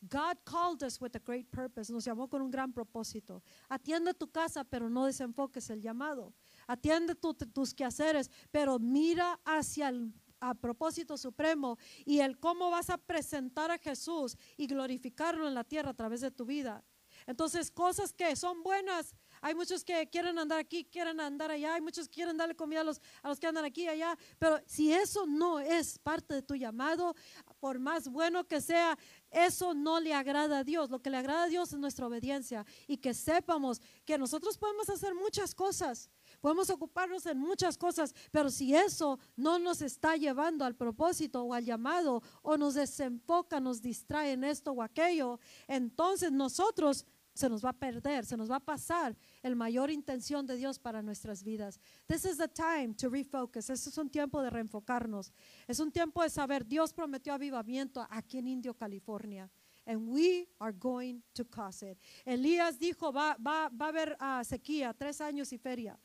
[0.00, 1.92] God called us with a great purpose.
[1.92, 3.42] Nos llamó con un gran propósito.
[3.68, 6.32] Atiende tu casa, pero no desenfoques el llamado.
[6.66, 10.12] Atiende tus quehaceres, pero mira hacia el
[10.60, 15.90] propósito supremo y el cómo vas a presentar a Jesús y glorificarlo en la tierra
[15.90, 16.84] a través de tu vida.
[17.26, 21.80] Entonces, cosas que son buenas, hay muchos que quieren andar aquí, quieren andar allá, hay
[21.80, 24.92] muchos que quieren darle comida a los, a los que andan aquí allá, pero si
[24.92, 27.14] eso no es parte de tu llamado,
[27.60, 28.96] por más bueno que sea,
[29.30, 30.90] eso no le agrada a Dios.
[30.90, 32.64] Lo que le agrada a Dios es nuestra obediencia.
[32.86, 36.10] Y que sepamos que nosotros podemos hacer muchas cosas,
[36.40, 41.54] podemos ocuparnos en muchas cosas, pero si eso no nos está llevando al propósito o
[41.54, 47.04] al llamado o nos desenfoca, nos distrae en esto o aquello, entonces nosotros
[47.38, 50.80] se nos va a perder, se nos va a pasar el mayor intención de Dios
[50.80, 51.78] para nuestras vidas.
[52.06, 53.70] This is the time to refocus.
[53.70, 55.32] Este es un tiempo de reenfocarnos.
[55.68, 59.48] Es un tiempo de saber, Dios prometió avivamiento aquí en Indio, California.
[59.86, 61.96] And we are going to cause it.
[62.24, 65.96] Elías dijo, va, va, va a haber uh, sequía, tres años y feria.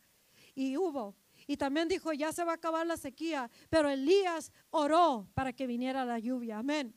[0.53, 1.15] Y hubo.
[1.47, 3.49] Y también dijo, ya se va a acabar la sequía.
[3.71, 6.59] Pero Elías oró para que viniera la lluvia.
[6.59, 6.95] Amén.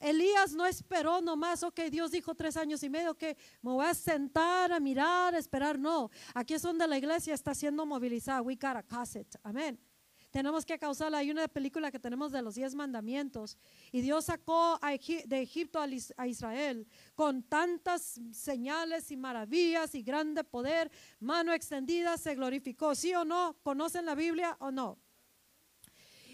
[0.00, 3.94] Elías no esperó nomás, ok, Dios dijo tres años y medio que me voy a
[3.94, 5.78] sentar a mirar, a esperar.
[5.78, 8.42] No, aquí es donde la iglesia está siendo movilizada.
[8.42, 9.34] We gotta cause it.
[9.42, 9.78] Amén.
[10.32, 11.18] Tenemos que causarla.
[11.18, 13.58] Hay una película que tenemos de los diez mandamientos
[13.92, 20.90] y Dios sacó de Egipto a Israel con tantas señales y maravillas y grande poder,
[21.20, 22.94] mano extendida, se glorificó.
[22.94, 23.58] ¿Sí o no?
[23.62, 24.98] ¿Conocen la Biblia o no?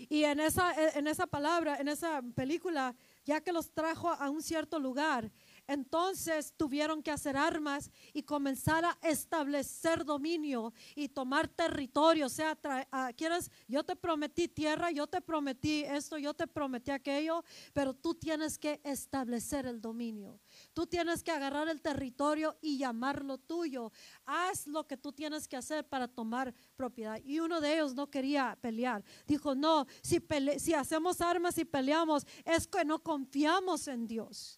[0.09, 2.95] Y en esa, en esa palabra, en esa película,
[3.29, 5.31] ya que los trajo a un cierto lugar,
[5.69, 12.27] entonces tuvieron que hacer armas y comenzar a establecer dominio y tomar territorio.
[12.27, 12.59] O sea,
[12.91, 17.45] ah, quieres, yo te prometí tierra, yo te prometí esto, yo te prometí aquello,
[17.75, 20.41] pero tú tienes que establecer el dominio.
[20.73, 23.93] Tú tienes que agarrar el territorio y llamarlo tuyo.
[24.25, 27.21] Haz lo que tú tienes que hacer para tomar propiedad.
[27.23, 29.05] Y uno de ellos no quería pelear.
[29.27, 34.58] Dijo, no, si hacemos armas y peleamos, es que no confiamos en Dios.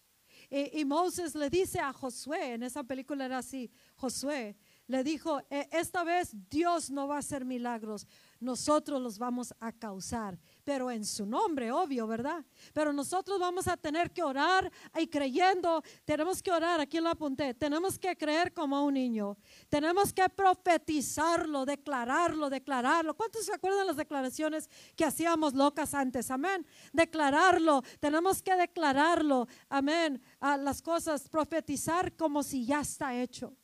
[0.53, 5.69] Y, Moses le dice a Josué, en esa película era así, Josué le dijo, e,
[5.71, 8.05] esta vez Dios no va a hacer milagros,
[8.37, 12.43] nosotros los vamos a causar, pero en su nombre, obvio, ¿verdad?
[12.73, 17.53] Pero nosotros vamos a tener que orar y creyendo, tenemos que orar, aquí lo apunté,
[17.53, 19.37] tenemos que creer como un niño,
[19.69, 23.15] tenemos que profetizarlo, declararlo, declararlo.
[23.15, 26.31] ¿Cuántos se acuerdan las declaraciones que hacíamos locas antes?
[26.31, 26.65] Amén.
[26.93, 33.55] Declararlo, tenemos que declararlo, amén, las cosas, profetizar como si ya está hecho.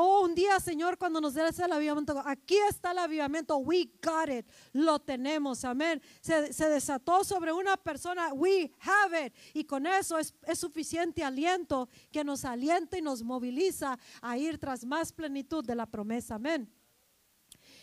[0.00, 4.28] Oh, un día, Señor, cuando nos des el avivamiento, aquí está el avivamiento, we got
[4.28, 6.00] it, lo tenemos, amén.
[6.20, 12.22] Se, desató sobre una persona, we have it, y con eso es, suficiente aliento que
[12.22, 16.72] nos alienta y nos moviliza a ir tras más plenitud de la promesa, amén.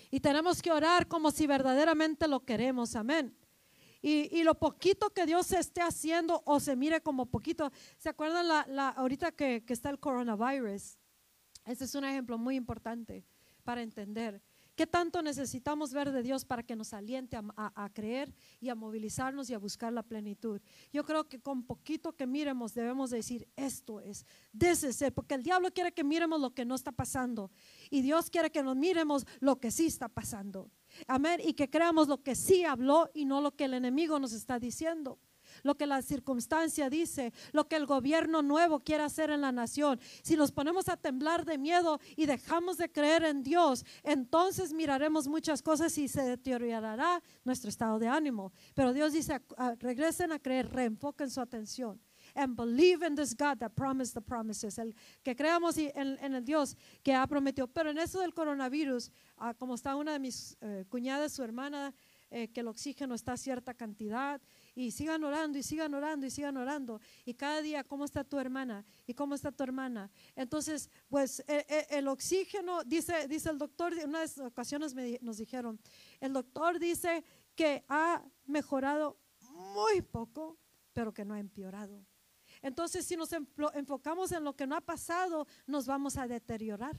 [0.09, 3.37] Y tenemos que orar como si verdaderamente lo queremos, amén.
[4.01, 7.73] Y, lo poquito que Dios esté haciendo o se mire como poquito.
[7.97, 10.97] ¿Se acuerdan ahorita que está el coronavirus?
[11.65, 13.25] Este es un ejemplo muy importante
[13.63, 14.41] para entender
[14.75, 19.49] qué tanto necesitamos ver de Dios para que nos aliente a, creer y a movilizarnos
[19.49, 20.61] y a buscar la plenitud.
[20.91, 25.43] Yo creo que con poquito que miremos debemos decir esto es, is it", porque el
[25.43, 27.51] diablo quiere que miremos lo que no está pasando
[27.89, 30.69] y Dios quiere que nos miremos lo que sí está pasando.
[31.07, 31.41] Amén.
[31.43, 34.59] Y que creamos lo que sí habló y no lo que el enemigo nos está
[34.59, 35.19] diciendo
[35.65, 39.99] lo que la circunstancia dice, lo que el gobierno nuevo quiere hacer en la nación.
[40.21, 45.27] Si nos ponemos a temblar de miedo y dejamos de creer en Dios, entonces miraremos
[45.27, 48.53] muchas cosas y se deteriorará nuestro estado de ánimo.
[48.75, 51.99] Pero Dios dice, "Ah, regresen a creer, reenfoquen su atención.
[52.35, 54.77] And believe in this God that promised the promises.
[54.77, 54.93] El,
[55.23, 57.67] que creamos en, en el Dios que ha prometido.
[57.67, 61.93] Pero en eso del coronavirus, ah, como está una de mis eh, cuñadas, su hermana,
[62.31, 64.41] eh, que el oxígeno está a cierta cantidad
[64.75, 66.99] y sigan orando y sigan orando y sigan orando.
[67.23, 68.85] Y cada día, ¿cómo está tu hermana?
[69.07, 70.11] ¿Y cómo está tu hermana?
[70.35, 75.37] Entonces, pues eh, eh, el oxígeno, dice, dice el doctor, en unas ocasiones me nos
[75.37, 75.79] dijeron,
[76.19, 77.23] el doctor dice
[77.55, 79.17] que ha mejorado
[79.49, 80.57] muy poco,
[80.93, 82.05] pero que no ha empeorado.
[82.61, 83.29] Entonces, si nos
[83.73, 86.95] enfocamos en lo que no ha pasado, nos vamos a deteriorar,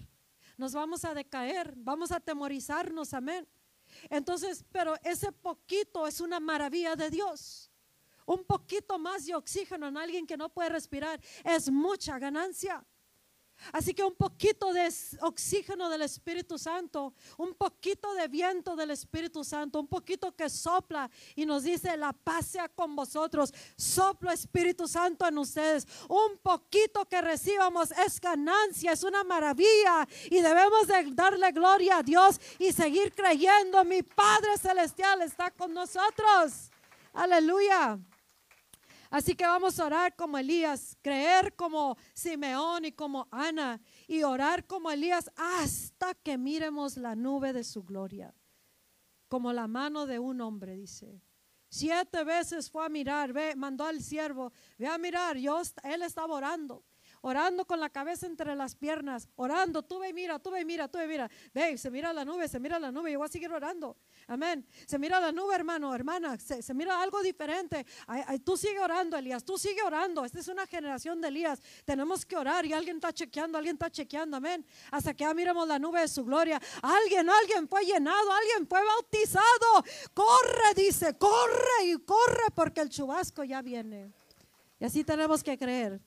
[0.56, 3.46] nos vamos a decaer, vamos a temorizarnos, amén.
[4.10, 7.70] Entonces, pero ese poquito es una maravilla de Dios.
[8.26, 12.84] Un poquito más de oxígeno en alguien que no puede respirar es mucha ganancia.
[13.72, 19.44] Así que un poquito de oxígeno del Espíritu Santo, un poquito de viento del Espíritu
[19.44, 24.86] Santo, un poquito que sopla y nos dice, la paz sea con vosotros, soplo Espíritu
[24.86, 25.86] Santo en ustedes.
[26.08, 32.02] Un poquito que recibamos es ganancia, es una maravilla y debemos de darle gloria a
[32.02, 33.84] Dios y seguir creyendo.
[33.84, 36.70] Mi Padre Celestial está con nosotros.
[37.12, 37.98] Aleluya.
[39.16, 44.66] Así que vamos a orar como Elías, creer como Simeón y como Ana y orar
[44.66, 48.34] como Elías hasta que miremos la nube de su gloria,
[49.28, 51.22] como la mano de un hombre, dice.
[51.70, 56.34] Siete veces fue a mirar, ve, mandó al siervo, ve a mirar, yo, él estaba
[56.34, 56.84] orando,
[57.26, 60.64] orando con la cabeza entre las piernas, orando, tú ve y mira, tú ve y
[60.64, 63.18] mira, tú ve y mira, ve, se mira la nube, se mira la nube, yo
[63.18, 63.96] voy a seguir orando,
[64.28, 67.84] amén, se mira la nube, hermano, hermana, se, se mira algo diferente,
[68.44, 72.36] tú sigue orando, Elías, tú sigue orando, esta es una generación de Elías, tenemos que
[72.36, 76.02] orar y alguien está chequeando, alguien está chequeando, amén, hasta que ya miremos la nube
[76.02, 79.84] de su gloria, alguien, alguien fue llenado, alguien fue bautizado,
[80.14, 84.12] corre, dice, corre y corre porque el chubasco ya viene.
[84.78, 86.00] Y así tenemos que creer.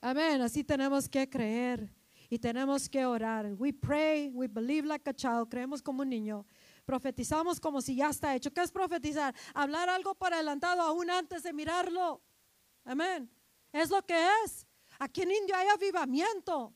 [0.00, 1.94] Amén, así tenemos que creer
[2.30, 3.52] y tenemos que orar.
[3.58, 6.46] We pray, we believe like a child, creemos como un niño.
[6.86, 8.50] Profetizamos como si ya está hecho.
[8.52, 9.34] ¿Qué es profetizar?
[9.52, 12.22] Hablar algo por adelantado aún antes de mirarlo.
[12.84, 13.30] Amén.
[13.72, 14.66] Es lo que es.
[14.98, 16.74] Aquí en India hay avivamiento.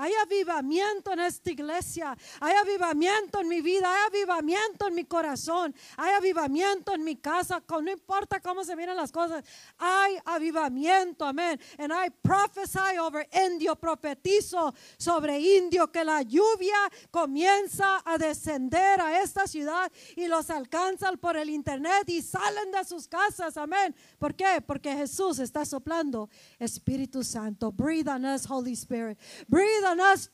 [0.00, 2.16] Hay avivamiento en esta iglesia.
[2.38, 3.92] Hay avivamiento en mi vida.
[3.92, 5.74] Hay avivamiento en mi corazón.
[5.96, 7.60] Hay avivamiento en mi casa.
[7.68, 9.44] No importa cómo se miran las cosas.
[9.76, 11.24] Hay avivamiento.
[11.24, 11.58] Amén.
[11.78, 13.74] And I prophesy over Indio.
[13.74, 16.76] Profetizo sobre Indio que la lluvia
[17.10, 22.84] comienza a descender a esta ciudad y los alcanzan por el internet y salen de
[22.84, 23.56] sus casas.
[23.56, 23.96] Amén.
[24.16, 24.62] ¿Por qué?
[24.64, 26.30] Porque Jesús está soplando.
[26.60, 27.72] Espíritu Santo.
[27.72, 29.18] Breathe on us, Holy Spirit.
[29.48, 29.87] Breathe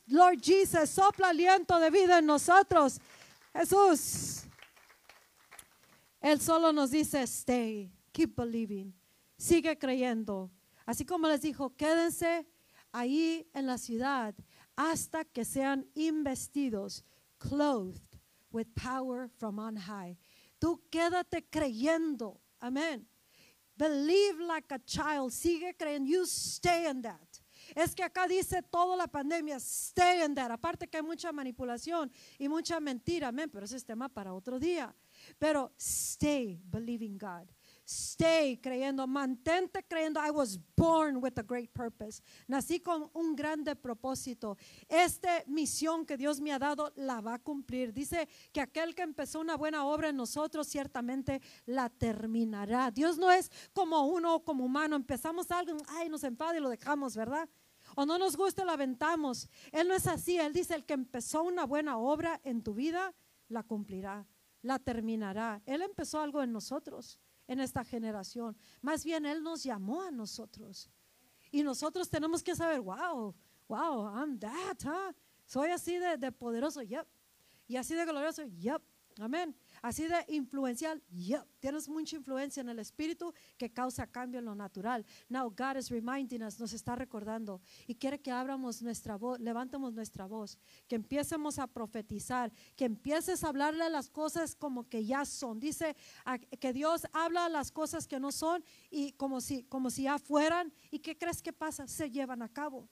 [0.06, 0.90] Lord Jesus.
[0.90, 3.00] Sopla aliento de vida en nosotros.
[3.52, 4.44] Jesús.
[6.24, 8.94] Él solo nos dice, stay, keep believing,
[9.36, 10.50] sigue creyendo.
[10.86, 12.46] Así como les dijo, quédense
[12.92, 14.34] ahí en la ciudad
[14.74, 17.04] hasta que sean investidos,
[17.38, 18.18] clothed
[18.50, 20.16] with power from on high.
[20.58, 23.06] Tú quédate creyendo, amén.
[23.76, 27.43] Believe like a child, sigue creyendo, you stay in that.
[27.74, 30.50] Es que acá dice toda la pandemia, stay in that.
[30.50, 34.58] Aparte que hay mucha manipulación y mucha mentira, amén, pero ese es tema para otro
[34.58, 34.94] día.
[35.38, 37.53] Pero stay believing God.
[37.86, 40.18] Stay creyendo, mantente creyendo.
[40.18, 42.22] I was born with a great purpose.
[42.48, 44.56] Nací con un grande propósito.
[44.88, 47.92] Esta misión que Dios me ha dado la va a cumplir.
[47.92, 52.90] Dice que aquel que empezó una buena obra en nosotros ciertamente la terminará.
[52.90, 54.96] Dios no es como uno, como humano.
[54.96, 57.48] Empezamos algo, ay, nos enfada y lo dejamos, ¿verdad?
[57.96, 59.48] O no nos gusta, lo aventamos.
[59.72, 60.38] Él no es así.
[60.38, 63.14] Él dice, el que empezó una buena obra en tu vida,
[63.48, 64.26] la cumplirá,
[64.62, 65.62] la terminará.
[65.66, 68.56] Él empezó algo en nosotros, en esta generación.
[68.80, 70.90] Más bien, Él nos llamó a nosotros.
[71.50, 73.34] Y nosotros tenemos que saber, wow,
[73.68, 75.12] wow, I'm that, huh?
[75.46, 77.06] Soy así de, de poderoso, yep.
[77.66, 78.82] Y así de glorioso, yep.
[79.20, 79.56] Amén.
[79.84, 81.02] Así de influencial.
[81.10, 85.04] Yep, tienes mucha influencia en el espíritu que causa cambio en lo natural.
[85.28, 89.92] Now God is reminding us, nos está recordando y quiere que abramos nuestra voz, levantemos
[89.92, 90.58] nuestra voz,
[90.88, 95.60] que empiecemos a profetizar, que empieces a hablarle las cosas como que ya son.
[95.60, 95.94] Dice
[96.58, 100.72] que Dios habla las cosas que no son y como si, como si ya fueran.
[100.90, 101.86] ¿Y qué crees que pasa?
[101.86, 102.88] Se llevan a cabo.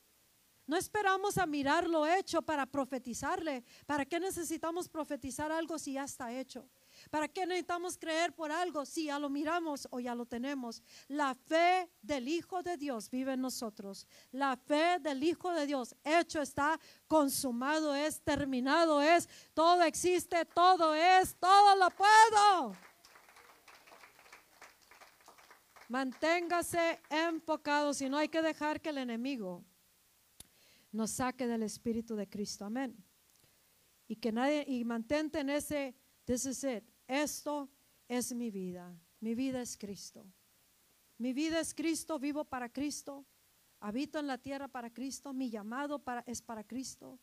[0.66, 3.64] No esperamos a mirar lo hecho para profetizarle.
[3.86, 6.68] ¿Para qué necesitamos profetizar algo si ya está hecho?
[7.10, 10.82] ¿Para qué necesitamos creer por algo si ya lo miramos o ya lo tenemos?
[11.08, 14.06] La fe del Hijo de Dios vive en nosotros.
[14.30, 20.94] La fe del Hijo de Dios hecho está, consumado es, terminado es, todo existe, todo
[20.94, 22.76] es, todo lo puedo.
[25.88, 29.62] Manténgase enfocado, si no hay que dejar que el enemigo
[30.90, 32.64] nos saque del Espíritu de Cristo.
[32.64, 32.96] Amén.
[34.08, 36.84] Y que nadie, y mantente en ese, this is it.
[37.06, 37.68] Esto
[38.08, 38.94] es mi vida.
[39.20, 40.26] Mi vida es Cristo.
[41.18, 43.24] Mi vida es Cristo, vivo para Cristo.
[43.80, 45.32] Habito en la tierra para Cristo.
[45.32, 47.18] Mi llamado para, es para Cristo.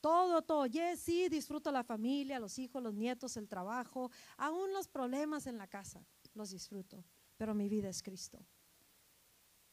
[0.00, 0.66] Todo, todo.
[0.66, 5.58] Yes, sí, disfruto la familia, los hijos, los nietos, el trabajo, aún los problemas en
[5.58, 6.04] la casa.
[6.34, 7.04] Los disfruto.
[7.36, 8.38] Pero mi vida es Cristo.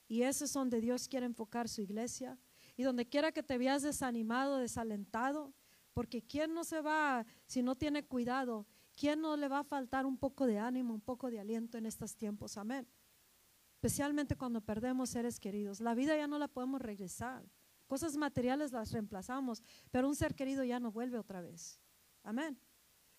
[0.07, 2.37] Y eso es donde Dios quiere enfocar su iglesia
[2.75, 5.53] y donde quiera que te veas desanimado, desalentado,
[5.93, 8.65] porque ¿quién no se va si no tiene cuidado?
[8.97, 11.85] ¿Quién no le va a faltar un poco de ánimo, un poco de aliento en
[11.85, 12.57] estos tiempos?
[12.57, 12.87] Amén.
[13.75, 15.79] Especialmente cuando perdemos seres queridos.
[15.79, 17.45] La vida ya no la podemos regresar.
[17.85, 19.61] Cosas materiales las reemplazamos,
[19.91, 21.79] pero un ser querido ya no vuelve otra vez.
[22.23, 22.59] Amén.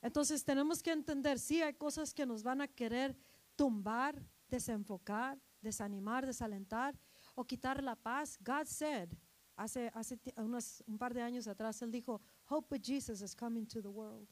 [0.02, 3.16] Entonces tenemos que entender, sí hay cosas que nos van a querer
[3.55, 6.98] tumbar, desenfocar, desanimar, desalentar
[7.36, 8.36] o quitar la paz.
[8.44, 9.10] God said,
[9.55, 13.66] Hace, hace unos, un par de años atrás, él dijo, Hope with Jesus is coming
[13.66, 14.28] to the world.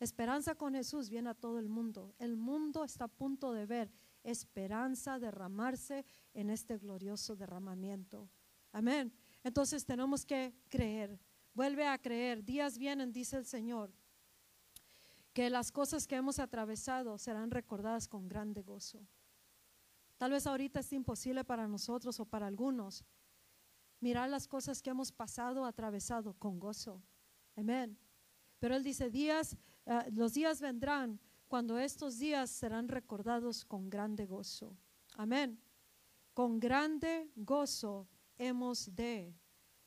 [0.00, 2.14] Esperanza con Jesús viene a todo el mundo.
[2.18, 3.92] El mundo está a punto de ver
[4.22, 8.28] esperanza derramarse en este glorioso derramamiento.
[8.72, 9.12] Amén.
[9.44, 11.20] Entonces tenemos que creer.
[11.52, 12.42] Vuelve a creer.
[12.44, 13.92] Días vienen, dice el Señor,
[15.32, 19.06] que las cosas que hemos atravesado serán recordadas con grande gozo.
[20.16, 23.04] Tal vez ahorita es imposible para nosotros o para algunos,
[24.00, 27.02] mirar las cosas que hemos pasado, atravesado con gozo.
[27.56, 27.98] Amén.
[28.58, 29.56] Pero Él dice, días,
[29.86, 34.76] eh, los días vendrán cuando estos días serán recordados con grande gozo.
[35.16, 35.60] Amén.
[36.32, 39.34] Con grande gozo hemos de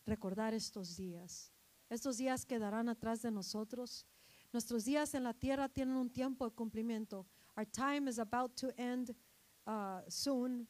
[0.05, 1.51] recordar estos días.
[1.89, 4.05] Estos días quedarán atrás de nosotros.
[4.53, 7.25] Nuestros días en la tierra tienen un tiempo de cumplimiento.
[7.57, 9.15] Our time is about to end
[9.65, 10.67] uh, soon,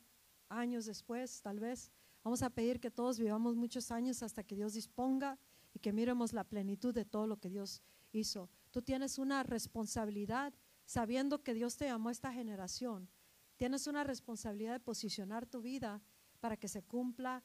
[0.50, 1.92] años después, tal vez.
[2.24, 5.38] Vamos a pedir que todos vivamos muchos años hasta que Dios disponga
[5.74, 7.82] y que miremos la plenitud de todo lo que Dios
[8.12, 8.50] hizo.
[8.78, 10.54] Tú tienes una responsabilidad
[10.86, 13.10] sabiendo que Dios te llamó a esta generación.
[13.56, 16.00] Tienes una responsabilidad de posicionar tu vida
[16.42, 17.44] para que se cumpla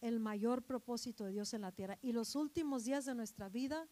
[0.00, 1.98] el mayor propósito de Dios en la tierra.
[2.00, 3.90] Y los últimos días de nuestra vida,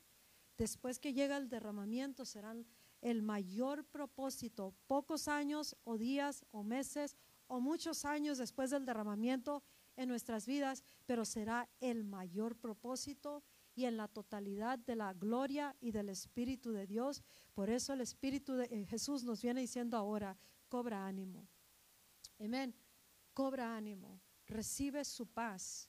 [0.57, 2.66] después que llega el derramamiento, serán
[3.03, 4.74] el mayor propósito.
[4.86, 7.19] Pocos años o días o meses
[7.49, 9.62] o muchos años después del derramamiento
[9.97, 13.44] en nuestras vidas, pero será el mayor propósito
[13.74, 17.23] y en la totalidad de la gloria y del Espíritu de Dios.
[17.55, 20.36] Por eso el Espíritu de eh, Jesús nos viene diciendo ahora,
[20.69, 21.49] cobra ánimo.
[22.39, 22.74] Amén.
[23.32, 24.20] Cobra ánimo.
[24.47, 25.89] Recibe su paz.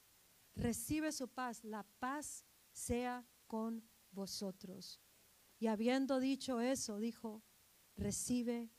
[0.56, 1.64] Recibe su paz.
[1.64, 5.02] La paz sea con vosotros.
[5.60, 7.44] Y habiendo dicho eso, dijo,
[7.96, 8.70] recibe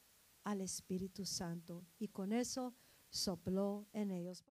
[0.44, 1.86] al Espíritu Santo.
[1.98, 2.74] Y con eso
[3.10, 4.42] sopló en ellos.